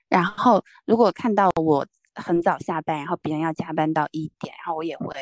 [0.08, 5.14] 然后如果看到我很早下班，然后别人要加班到一点，然后我也会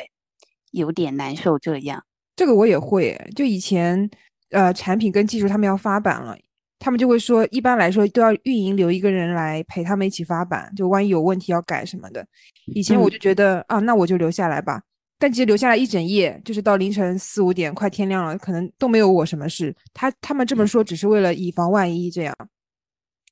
[0.71, 1.59] 有点难受。
[1.59, 2.01] 这样，
[2.35, 3.19] 这个我也会。
[3.35, 4.09] 就以前，
[4.51, 6.37] 呃，产品跟技术他们要发版了。
[6.79, 12.25] 他们就会说，一般来说都要运营留一个人来陪他们一起发版，就万一有问题要改什么的。
[12.67, 14.81] 以前我就觉得啊，那我就留下来吧。
[15.19, 19.75] 但其实留下来一整夜，就是到凌晨四五点，快天亮了，可能都没有我什么事。
[19.93, 22.33] 他他们这么说，只是为了以防万一这样。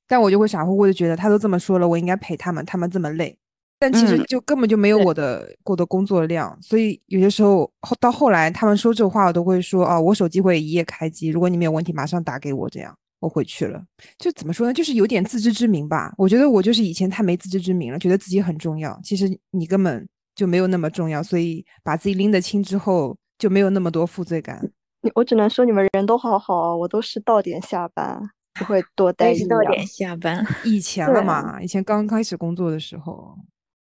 [0.06, 3.38] 但我就会傻乎乎的觉得，他都这么说了，我应该陪他们，他们这么累。
[3.80, 12.94] 但其实就根本就没有我的过的工作量，所以有些时候后到后来，他们说这话，我都会说啊，我手机会一夜开机，如果你们有问题，马上打给我这样。
[13.20, 13.84] 我回去了，
[14.20, 14.74] 就怎么说呢？
[14.74, 16.14] 就是有点自知之明吧。
[16.20, 19.00] 我觉得我就是以前太没自知之明了，觉得自己很重要。
[19.04, 24.72] 其实你根本就没有那么重要，所以把自己拎得清之后，就没有那么多负罪感。
[25.16, 28.22] 我只能说你们人都好好，我都是到点下班，
[28.54, 30.46] 不会多待一到点下班。
[30.64, 33.36] 以前了嘛，以前刚开始工作的时候。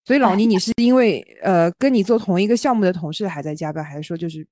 [0.04, 4.46] 所以老倪，你是因为呃跟你做同一个项目的同事还在加班，还是说就是？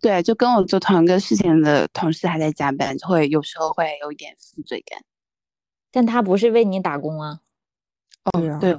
[0.00, 5.02] 对，就跟我做同一个事情的同事还在加班，就会有时候会有一点负罪感。
[5.90, 7.40] 但他不是为你打工啊。
[8.32, 8.78] 哦，对，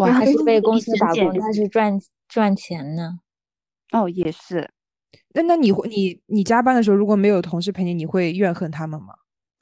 [0.00, 3.20] 哇，他是为公司打工，但是赚赚钱呢。
[3.92, 4.70] 哦，也是。
[5.34, 9.14] 那那你会你你加班的时候，如果没有同事陪你，你会怨恨他们吗？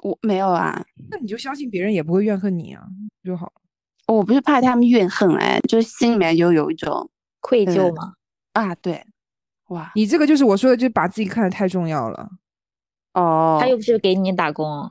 [0.05, 0.85] 我没有啊。
[1.11, 2.87] 那你就相信别人也不会怨恨你啊，
[3.24, 3.53] 就好。
[4.07, 8.14] 我不是怕他们怨恨，哎，就是心里面就有一种愧疚吗？
[8.53, 9.05] 啊，对。
[9.70, 12.30] 哇，你这个就是我说的，就把自己看得太重要了。
[13.14, 14.91] 哦，他又不是给你打工。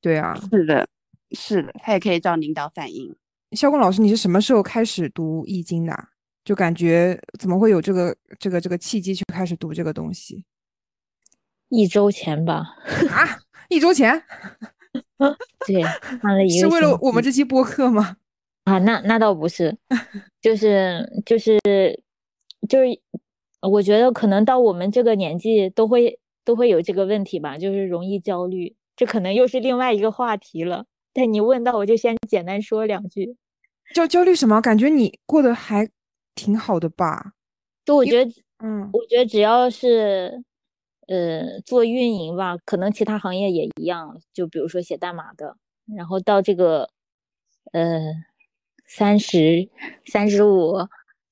[0.00, 0.88] 对啊，是的，
[1.32, 3.14] 是的，他也可以找领导反映。
[3.52, 6.08] 肖工老师，你是什么时候开始读易经的？
[6.44, 10.44] 就感觉怎么会有这个这个这个契机去开始读这个东西？
[11.68, 12.76] 一周前吧。
[13.10, 13.38] 啊，
[13.68, 14.22] 一周前？
[15.66, 15.82] 对，
[16.20, 16.68] 看了 一个。
[16.68, 18.16] 是为了我们这期播客吗？
[18.64, 19.76] 啊，那那倒不是，
[20.40, 21.58] 就是就是
[22.68, 23.00] 就是。
[23.62, 28.74] 我觉得可能到我们这个年纪都会都会有这个问题吧，就是容易焦虑。
[28.96, 30.86] 这可能又是另外一个话题了。
[31.12, 33.36] 但你问到，我就先简单说两句。
[33.94, 34.60] 焦焦虑什么？
[34.60, 35.88] 感觉你过得还
[36.34, 37.32] 挺好的吧？
[37.84, 40.44] 就我觉得，嗯我觉得只要是
[41.08, 45.56] 呃做运营吧，可能其他行业也一样，就比如说写代码的，
[45.96, 46.88] 然后到这个
[47.72, 48.00] 呃
[48.86, 49.68] 三十
[50.06, 50.76] 三十五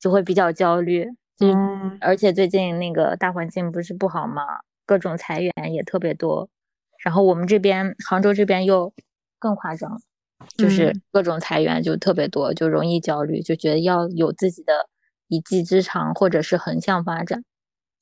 [0.00, 1.06] 就会比较焦虑，
[1.36, 4.42] 就嗯而且最近那个大环境不是不好嘛，
[4.84, 6.48] 各种裁员也特别多，
[7.04, 8.92] 然后我们这边杭州这边又
[9.38, 10.00] 更夸张，
[10.56, 14.88] 就是嗯各种裁员就特别多，就容易焦虑，就觉得要有自己的
[15.28, 17.44] 一技之长或者是横向发展。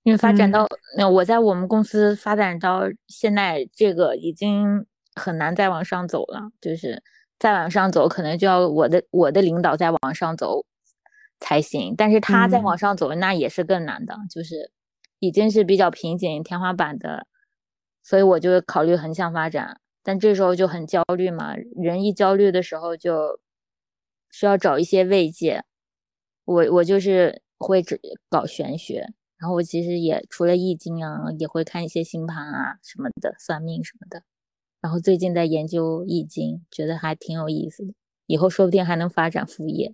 [0.03, 6.53] 因为发展嗯到，那我在我们公司发展到现在，这个已经很难再往上走了。
[6.61, 7.03] 就是
[7.41, 10.65] 再往上走，可能就要我的我的领导再往上走
[11.41, 11.93] 才行。
[11.99, 14.71] 但是他再嗯往上走，那也是更难的，就是
[15.19, 17.27] 已经是比较瓶颈天花板的，
[18.05, 19.81] 所以我就考虑横向发展。
[20.07, 23.41] 但这时候就很焦虑嘛，人一焦虑的时候就
[24.31, 25.65] 需要找一些慰藉。
[26.45, 28.01] 我我就是会只
[28.31, 29.01] 搞玄学，
[29.37, 34.23] 然后我其实也除了易经啊，也会看一些星盘啊什么的，算命什么的。
[34.81, 37.93] 然后最近在研究易经，觉得还挺有意思的，
[38.27, 39.93] 以后说不定还能发展副业，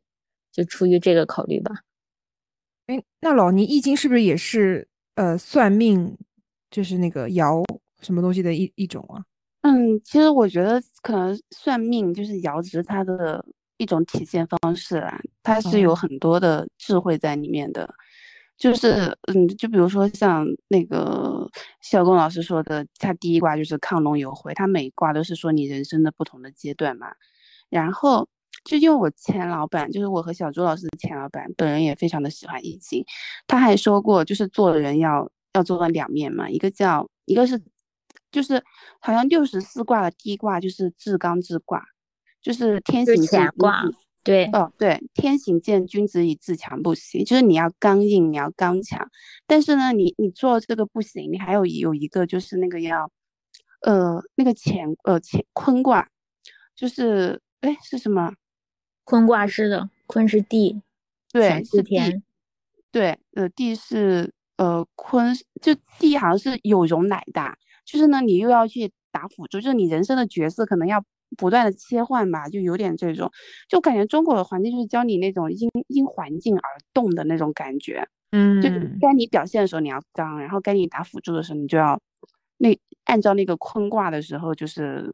[0.52, 1.84] 就出于这个考虑吧。
[2.88, 6.18] 哎，那老倪易经是不是也是呃算命，
[6.70, 7.64] 就是那个爻
[8.02, 9.24] 什么东西的一一种啊？
[9.62, 13.44] 嗯，其实我觉得可能算命就是爻辞它的
[13.78, 17.92] 一种体现方式啦，它是有哦很多的智慧在里面的。
[18.58, 21.48] 就是嗯，就比如说像那个
[21.80, 27.08] 小龚老师说的，他第一卦就是亢龙有悔，他每一卦都是说你人生的不同的阶段嘛。
[27.70, 28.28] 然后
[28.64, 33.04] 就因为我前老板，就是我和小朱老师的前老板，本人也非常的喜欢易经，
[33.48, 37.60] 他还说过，就是做人要要做到两面嘛，一个叫一个是
[38.32, 38.60] 就是
[38.98, 41.84] 好像六十四卦的第一卦就是至刚之卦，
[42.40, 43.84] 就是天行健卦
[44.24, 49.08] 对，哦，对，天行健，君子以自强不息，就是你要刚硬，你要刚强。
[49.46, 53.10] 但是呢，你你做这个不行，你还有有一个就是那个要，
[53.82, 56.08] 呃，那个乾呃乾坤卦，
[56.74, 58.32] 就是哎是什么？
[59.04, 60.80] 坤卦是的，坤是地，
[61.32, 62.22] 对，是天，
[62.92, 71.04] 对，呃，地是呃坤，就地好像是有容乃大，就是呢，你又要去打辅助，就是你人生的角色可能要
[71.36, 73.30] 不断的切换吧，就有点这种，
[73.68, 76.62] 就感觉中国的环境就是教你那种因因环境而
[76.92, 82.00] 动的那种感觉，嗯就嗯该你表现的时候你要刚，然后该你打辅助的时候你就要
[82.58, 85.12] 那按照那个坤卦的时候就是。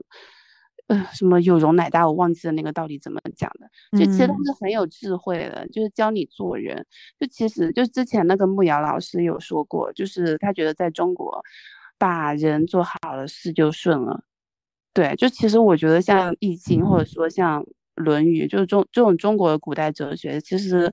[0.88, 3.98] 呃，什么有容乃大，我忘记了那个到底怎么讲的。
[3.98, 6.82] 就其实他嗯是很有智慧的，就是教你做人。
[7.20, 11.44] 就其实就之前那个慕瑶老师有说过，就是他觉得在中国，
[11.98, 14.22] 把人做好了，事就顺了。
[14.94, 17.62] 对，就其实我觉得像《易经》或者说像
[17.94, 20.92] 《论语》，就是中这种中国的古代哲学，其实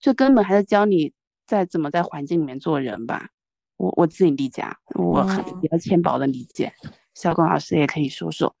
[0.00, 1.12] 就根本还是教你
[1.46, 3.28] 在怎么在环境里面做人吧。
[3.76, 6.72] 我我自己理解，啊，我很哦比较浅薄的理解。
[7.14, 8.54] 小龚老师也可以说说。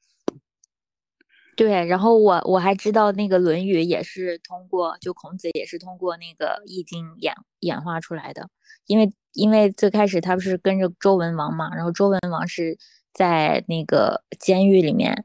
[1.58, 8.48] 对，然后我我还知道那个《论语》也是通过，就孔子也是通过那个《易经》演演化出来的，
[8.86, 12.78] 因为因为最开始他不是跟着周文王嘛，然后周文王是
[13.12, 15.24] 在那个监狱里面，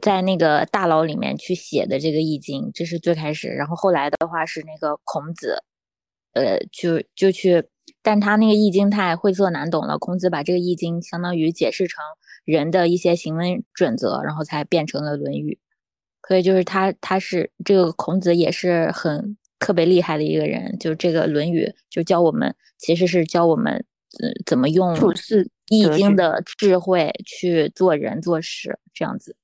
[0.00, 5.62] 在那个大牢里面去写的这个《易经》，这是最开始，然后后来的话是那个孔子，
[6.32, 7.68] 呃，就就去，
[8.00, 12.02] 但他那个《易经》太晦涩难懂了，孔子把这个《易经》相当于解释成
[12.44, 15.58] 人的一些行为准则，然后才变成了《论语》。
[16.28, 23.84] 所以就是他，他是这个孔子也是很特别厉害的一个人，就这个《论语》就教我们，其实是教我们
[24.20, 29.36] 呃怎么用处世易经的智慧去做人做事，这样子。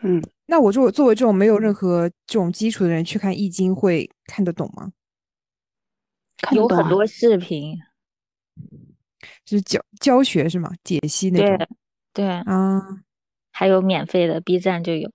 [0.00, 4.92] 嗯，那我就作为这种没有任何这种基础的人去看易经，会看得懂吗？
[6.52, 7.78] 有看得懂啊很多视频，
[9.46, 10.70] 就是教教学是吗？
[10.84, 11.68] 解析那对种
[12.12, 12.82] 对，啊，
[13.52, 15.10] 还有免费的，B 站就有。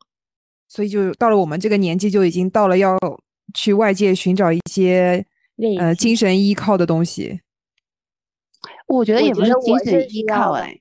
[0.67, 2.97] 所以就到了我们这个年纪，就已经到了要
[3.53, 5.25] 去外界寻找一些
[5.77, 7.41] 呃精神依靠的东西。
[8.87, 10.79] 我觉得也不是精神依靠哎，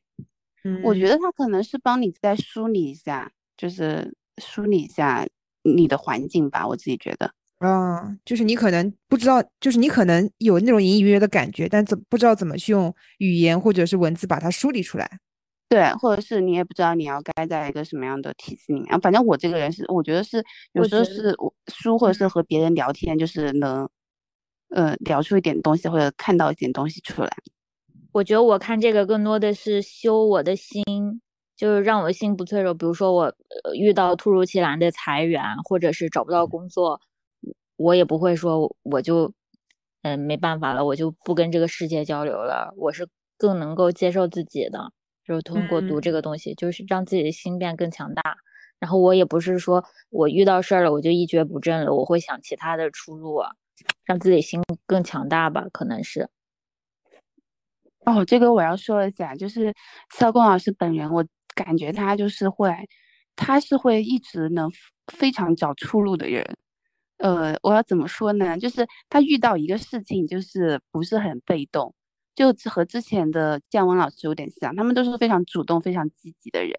[0.64, 5.26] 嗯我觉得他可能是帮你再梳理一下，就是梳理一下
[5.62, 7.34] 你的环境吧，我自己觉得。
[7.60, 15.18] 啊，就是你可能不知道，就是你可能有那种隐隐约约的感觉，但怎不知道怎么去用语言或者是文字把它梳理出来。
[15.68, 18.92] 对，或者是你也不知道你要该在一个什么样的体系里面。
[18.92, 20.42] 啊反正我这个人是，我觉得是
[20.72, 23.88] 有时候是我书或者是和别人聊天，就是能，
[24.70, 27.30] 呃，聊出一点东西或者看到一点东西出来。
[28.10, 30.82] 我觉得我看这个更多的是修我的心，
[31.56, 32.72] 就是让我的心不脆弱。
[32.74, 33.24] 比如说我
[33.64, 37.00] 呃遇到突如其来的裁员，或者是找不到工作，
[37.80, 39.32] 我也不会说我就
[40.02, 42.74] 嗯，没办法了，我就不跟这个世界交流了。
[42.76, 43.08] 我是
[43.38, 44.92] 更能够接受自己的，
[45.24, 48.36] 就是通过读嗯这个东西，就是让自己的心变更强大。
[48.78, 53.50] 然后我也不是说我遇到事儿了我就一蹶不振了，我会想其他的出路啊，
[54.04, 56.28] 让自己心更强大吧，可能是。
[58.04, 59.72] 哦，这个我要说一下，就是
[60.18, 61.24] 肖工老师本人，我
[61.54, 62.74] 感觉他就是会，
[63.36, 64.70] 他是会一直能
[65.12, 66.56] 非常找出路的人。
[67.20, 68.58] 呃，我要怎么说呢？
[68.58, 71.94] 就是他遇到一个事情，就是不是很被动，
[72.34, 76.72] 就和之前的姜文老师有点像，他们都是非常主动、非常积极的人。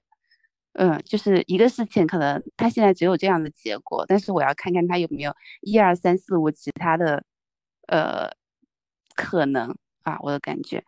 [0.74, 7.24] 嗯，就是一个事情，可能他现在只有这样的结果，但是我要看看他有没有一二三四五其他的，
[7.88, 8.32] 呃，
[9.16, 10.84] 可能啊，我的感觉。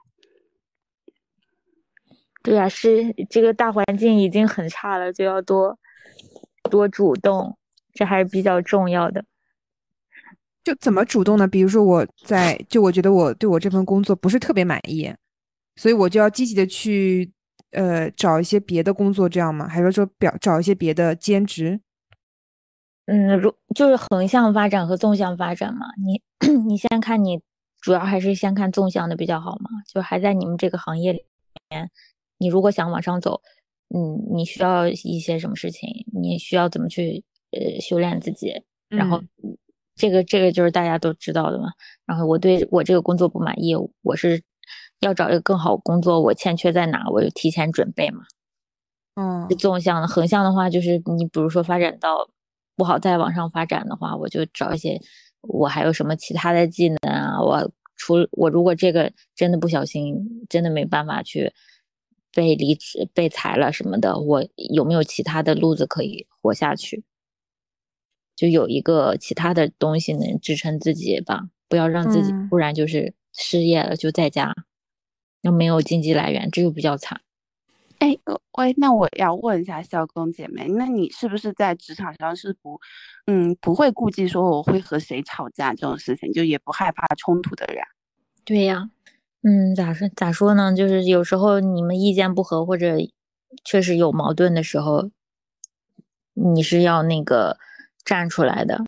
[2.42, 5.78] 对呀、是这个大环境已经很差了，就要多
[6.72, 7.58] 多主动，
[7.94, 9.24] 这还是比较重要的。
[10.64, 11.48] 就怎么主动呢？
[11.48, 15.14] 比如说我在，就我觉得我对我这份工作不是特别满意，
[15.76, 17.32] 所以我就要积极的去
[17.72, 19.68] 呃找一些别的工作，这样吗？
[19.68, 21.82] 还是说表找一些别的兼职？
[23.08, 25.88] 嗯，如就是横向发展和纵向发展嘛。
[26.02, 26.22] 你
[26.66, 27.42] 你先看你
[27.82, 31.26] 主要还是先看纵向的比较好嘛，就还在你们这个行业里
[31.70, 31.90] 面，
[32.38, 33.42] 你如果想往上走，
[33.94, 38.54] 嗯，你需要一些什么事情，你需要怎么去呃修炼自己，
[38.88, 39.58] 然后嗯
[39.96, 41.70] 这个这个就是大家都知道的嘛。
[42.06, 44.42] 然后我对我这个工作不满意，我是
[45.00, 48.24] 要找一个更好工作，我欠缺在哪，我就提前准备嘛。
[49.16, 52.28] 嗯纵向的，横向的话就是你比如说发展到
[52.76, 55.00] 不好再往上发展的话，我就找一些
[55.42, 60.18] 我还有什么其他的技能啊，我除了我如果这个真的不小心
[60.50, 61.54] 真的没办法去
[62.34, 67.04] 被离职被裁了什么的，我有没有其他的路子可以活下去？
[68.36, 74.56] 就有一个其他的东西能支撑自己吧，不要让自己嗯突然就是失业了就在家，
[75.42, 77.22] 又没有经济来源，这就比较惨。
[78.00, 82.80] 哎，呃喂，那我要问一下校工姐妹，那你是不是在职场上是不，
[83.28, 87.88] 嗯，不会顾忌说我会和谁吵架这种事情，就也不害怕冲突的人啊？
[88.44, 88.90] 对呀，
[89.44, 90.76] 嗯，咋说咋说呢？
[90.76, 92.98] 就是有时候你们意见不合，或者
[93.64, 95.10] 确实有矛盾的时候，
[96.34, 97.58] 你是要那个
[98.06, 98.84] 站出来的。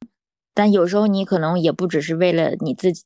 [0.54, 3.04] 但有时候你可能也不只是为了你自己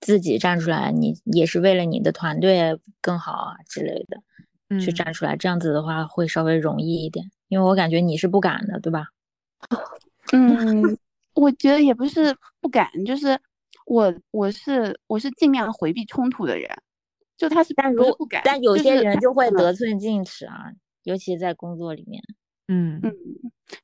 [0.00, 4.18] 自己站出来，你也是为了你的团队更好啊之类的
[4.80, 5.36] 去嗯站出来。
[5.36, 9.08] 这样子的话会稍微容易一点，因为我感觉你是不敢的，对吧？
[10.32, 10.98] 嗯，
[11.34, 13.38] 我觉得也不是不敢，就是
[13.86, 16.68] 我我是我是尽量回避冲突的人，
[17.36, 22.22] 就他是但如不是不敢，但有些人就会得寸进尺啊，尤其在工作里面。
[22.68, 23.00] 嗯。
[23.02, 23.12] 嗯，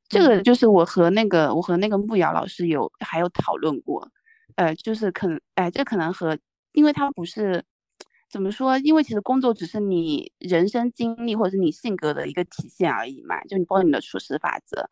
[0.08, 4.08] 这个就是我和那个我和那个木瑶老师有还有讨论过，
[4.56, 6.38] 呃，就是可能哎，这可能和
[6.72, 7.64] 因为他不是
[8.30, 14.88] 怎么说，因为其实工作只是你人生经历或者是你性格的一个体现而已嘛，就你包括你的处事法则，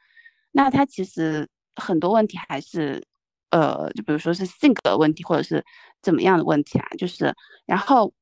[0.53, 3.03] 那他其实很多问题还是
[3.51, 5.65] 呃，就比如说是性格问题或者是
[6.03, 7.35] 怎么样的问题啊，就是
[7.67, 8.13] 然后，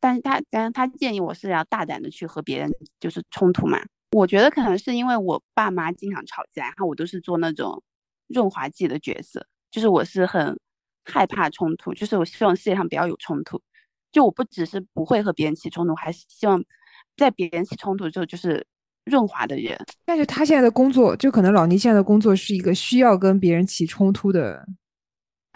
[0.00, 2.70] 但是他但是他建议我是要大胆的去和别人
[3.00, 3.80] 就是冲突嘛。
[4.16, 7.82] 我觉得可能是因为我爸妈经常吵架，然后我都是做那种
[8.28, 10.58] 润滑剂的角色，就是我是很
[11.04, 13.60] 害怕冲突，就是我希望世界上不要有冲突。
[14.10, 16.64] 就我不只是不会和别人起冲突，还是希望
[17.16, 18.66] 在别人起冲突之后就是
[19.04, 19.78] 润滑的人。
[20.06, 24.66] 但是他现在的工作，就可能老倪现在的工作是一个需要跟别人起冲突的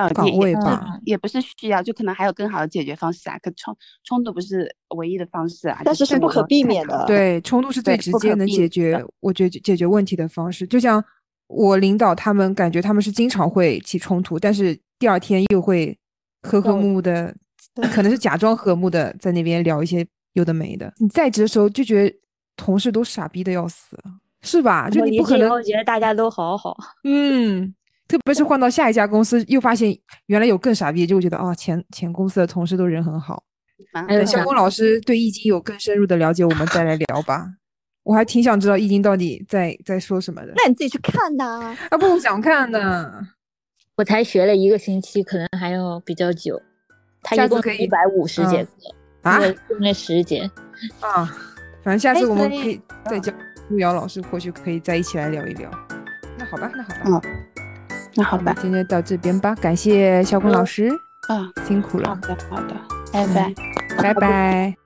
[0.00, 0.84] 呃，岗位吧？
[0.86, 3.38] 嗯也不是需要，就可能还有更好的解决方式啊。
[3.38, 7.04] 可冲冲突不是唯一的方式啊，但是是不可避免的。
[7.06, 10.66] 对，冲突是最直接能解决我觉解决问题的方式。
[10.66, 11.02] 就像
[11.48, 15.96] 我领导他们，感觉他们是经常会起冲突，但是第二天又会
[16.42, 17.34] 和和睦睦的，
[17.92, 20.92] 可能是假装和睦的在那边聊一些有的没的。
[20.98, 22.16] 你在职的时候就觉得
[22.56, 23.98] 同事都傻逼的要死，
[24.42, 24.88] 是吧？
[24.90, 26.76] 就你不可能觉得大家都好好。
[27.04, 27.74] 嗯，
[28.10, 29.96] 特别是换到下一家公司，又发现
[30.26, 33.44] 原来有更傻逼，就会觉得啊，前前公司的同事都人很好。
[34.08, 37.46] 等肖工老师对易经有更深入的了解，我们再来聊吧。
[38.02, 41.76] 我还挺想知道易经到底在在说什么的那你自己去看呐。
[41.88, 43.12] 啊，不想看呢。
[43.94, 46.60] 我才学了一个星期，可能还要比较久。
[47.22, 48.66] 他一共可以一百五十节嗯
[49.22, 50.50] 课，啊我用了十节。
[50.98, 51.24] 啊，
[51.84, 53.32] 反正下次我们可以再叫
[53.68, 55.70] 路遥老师，或许可以再一起来聊一聊。
[56.38, 57.49] 那好吧，那好吧，嗯
[58.14, 60.90] 那好吧，今天到这边吧，感谢小坤老师，
[61.28, 62.76] 啊，辛苦了，好的好的，
[63.12, 63.54] 拜拜。
[64.02, 64.79] 拜拜。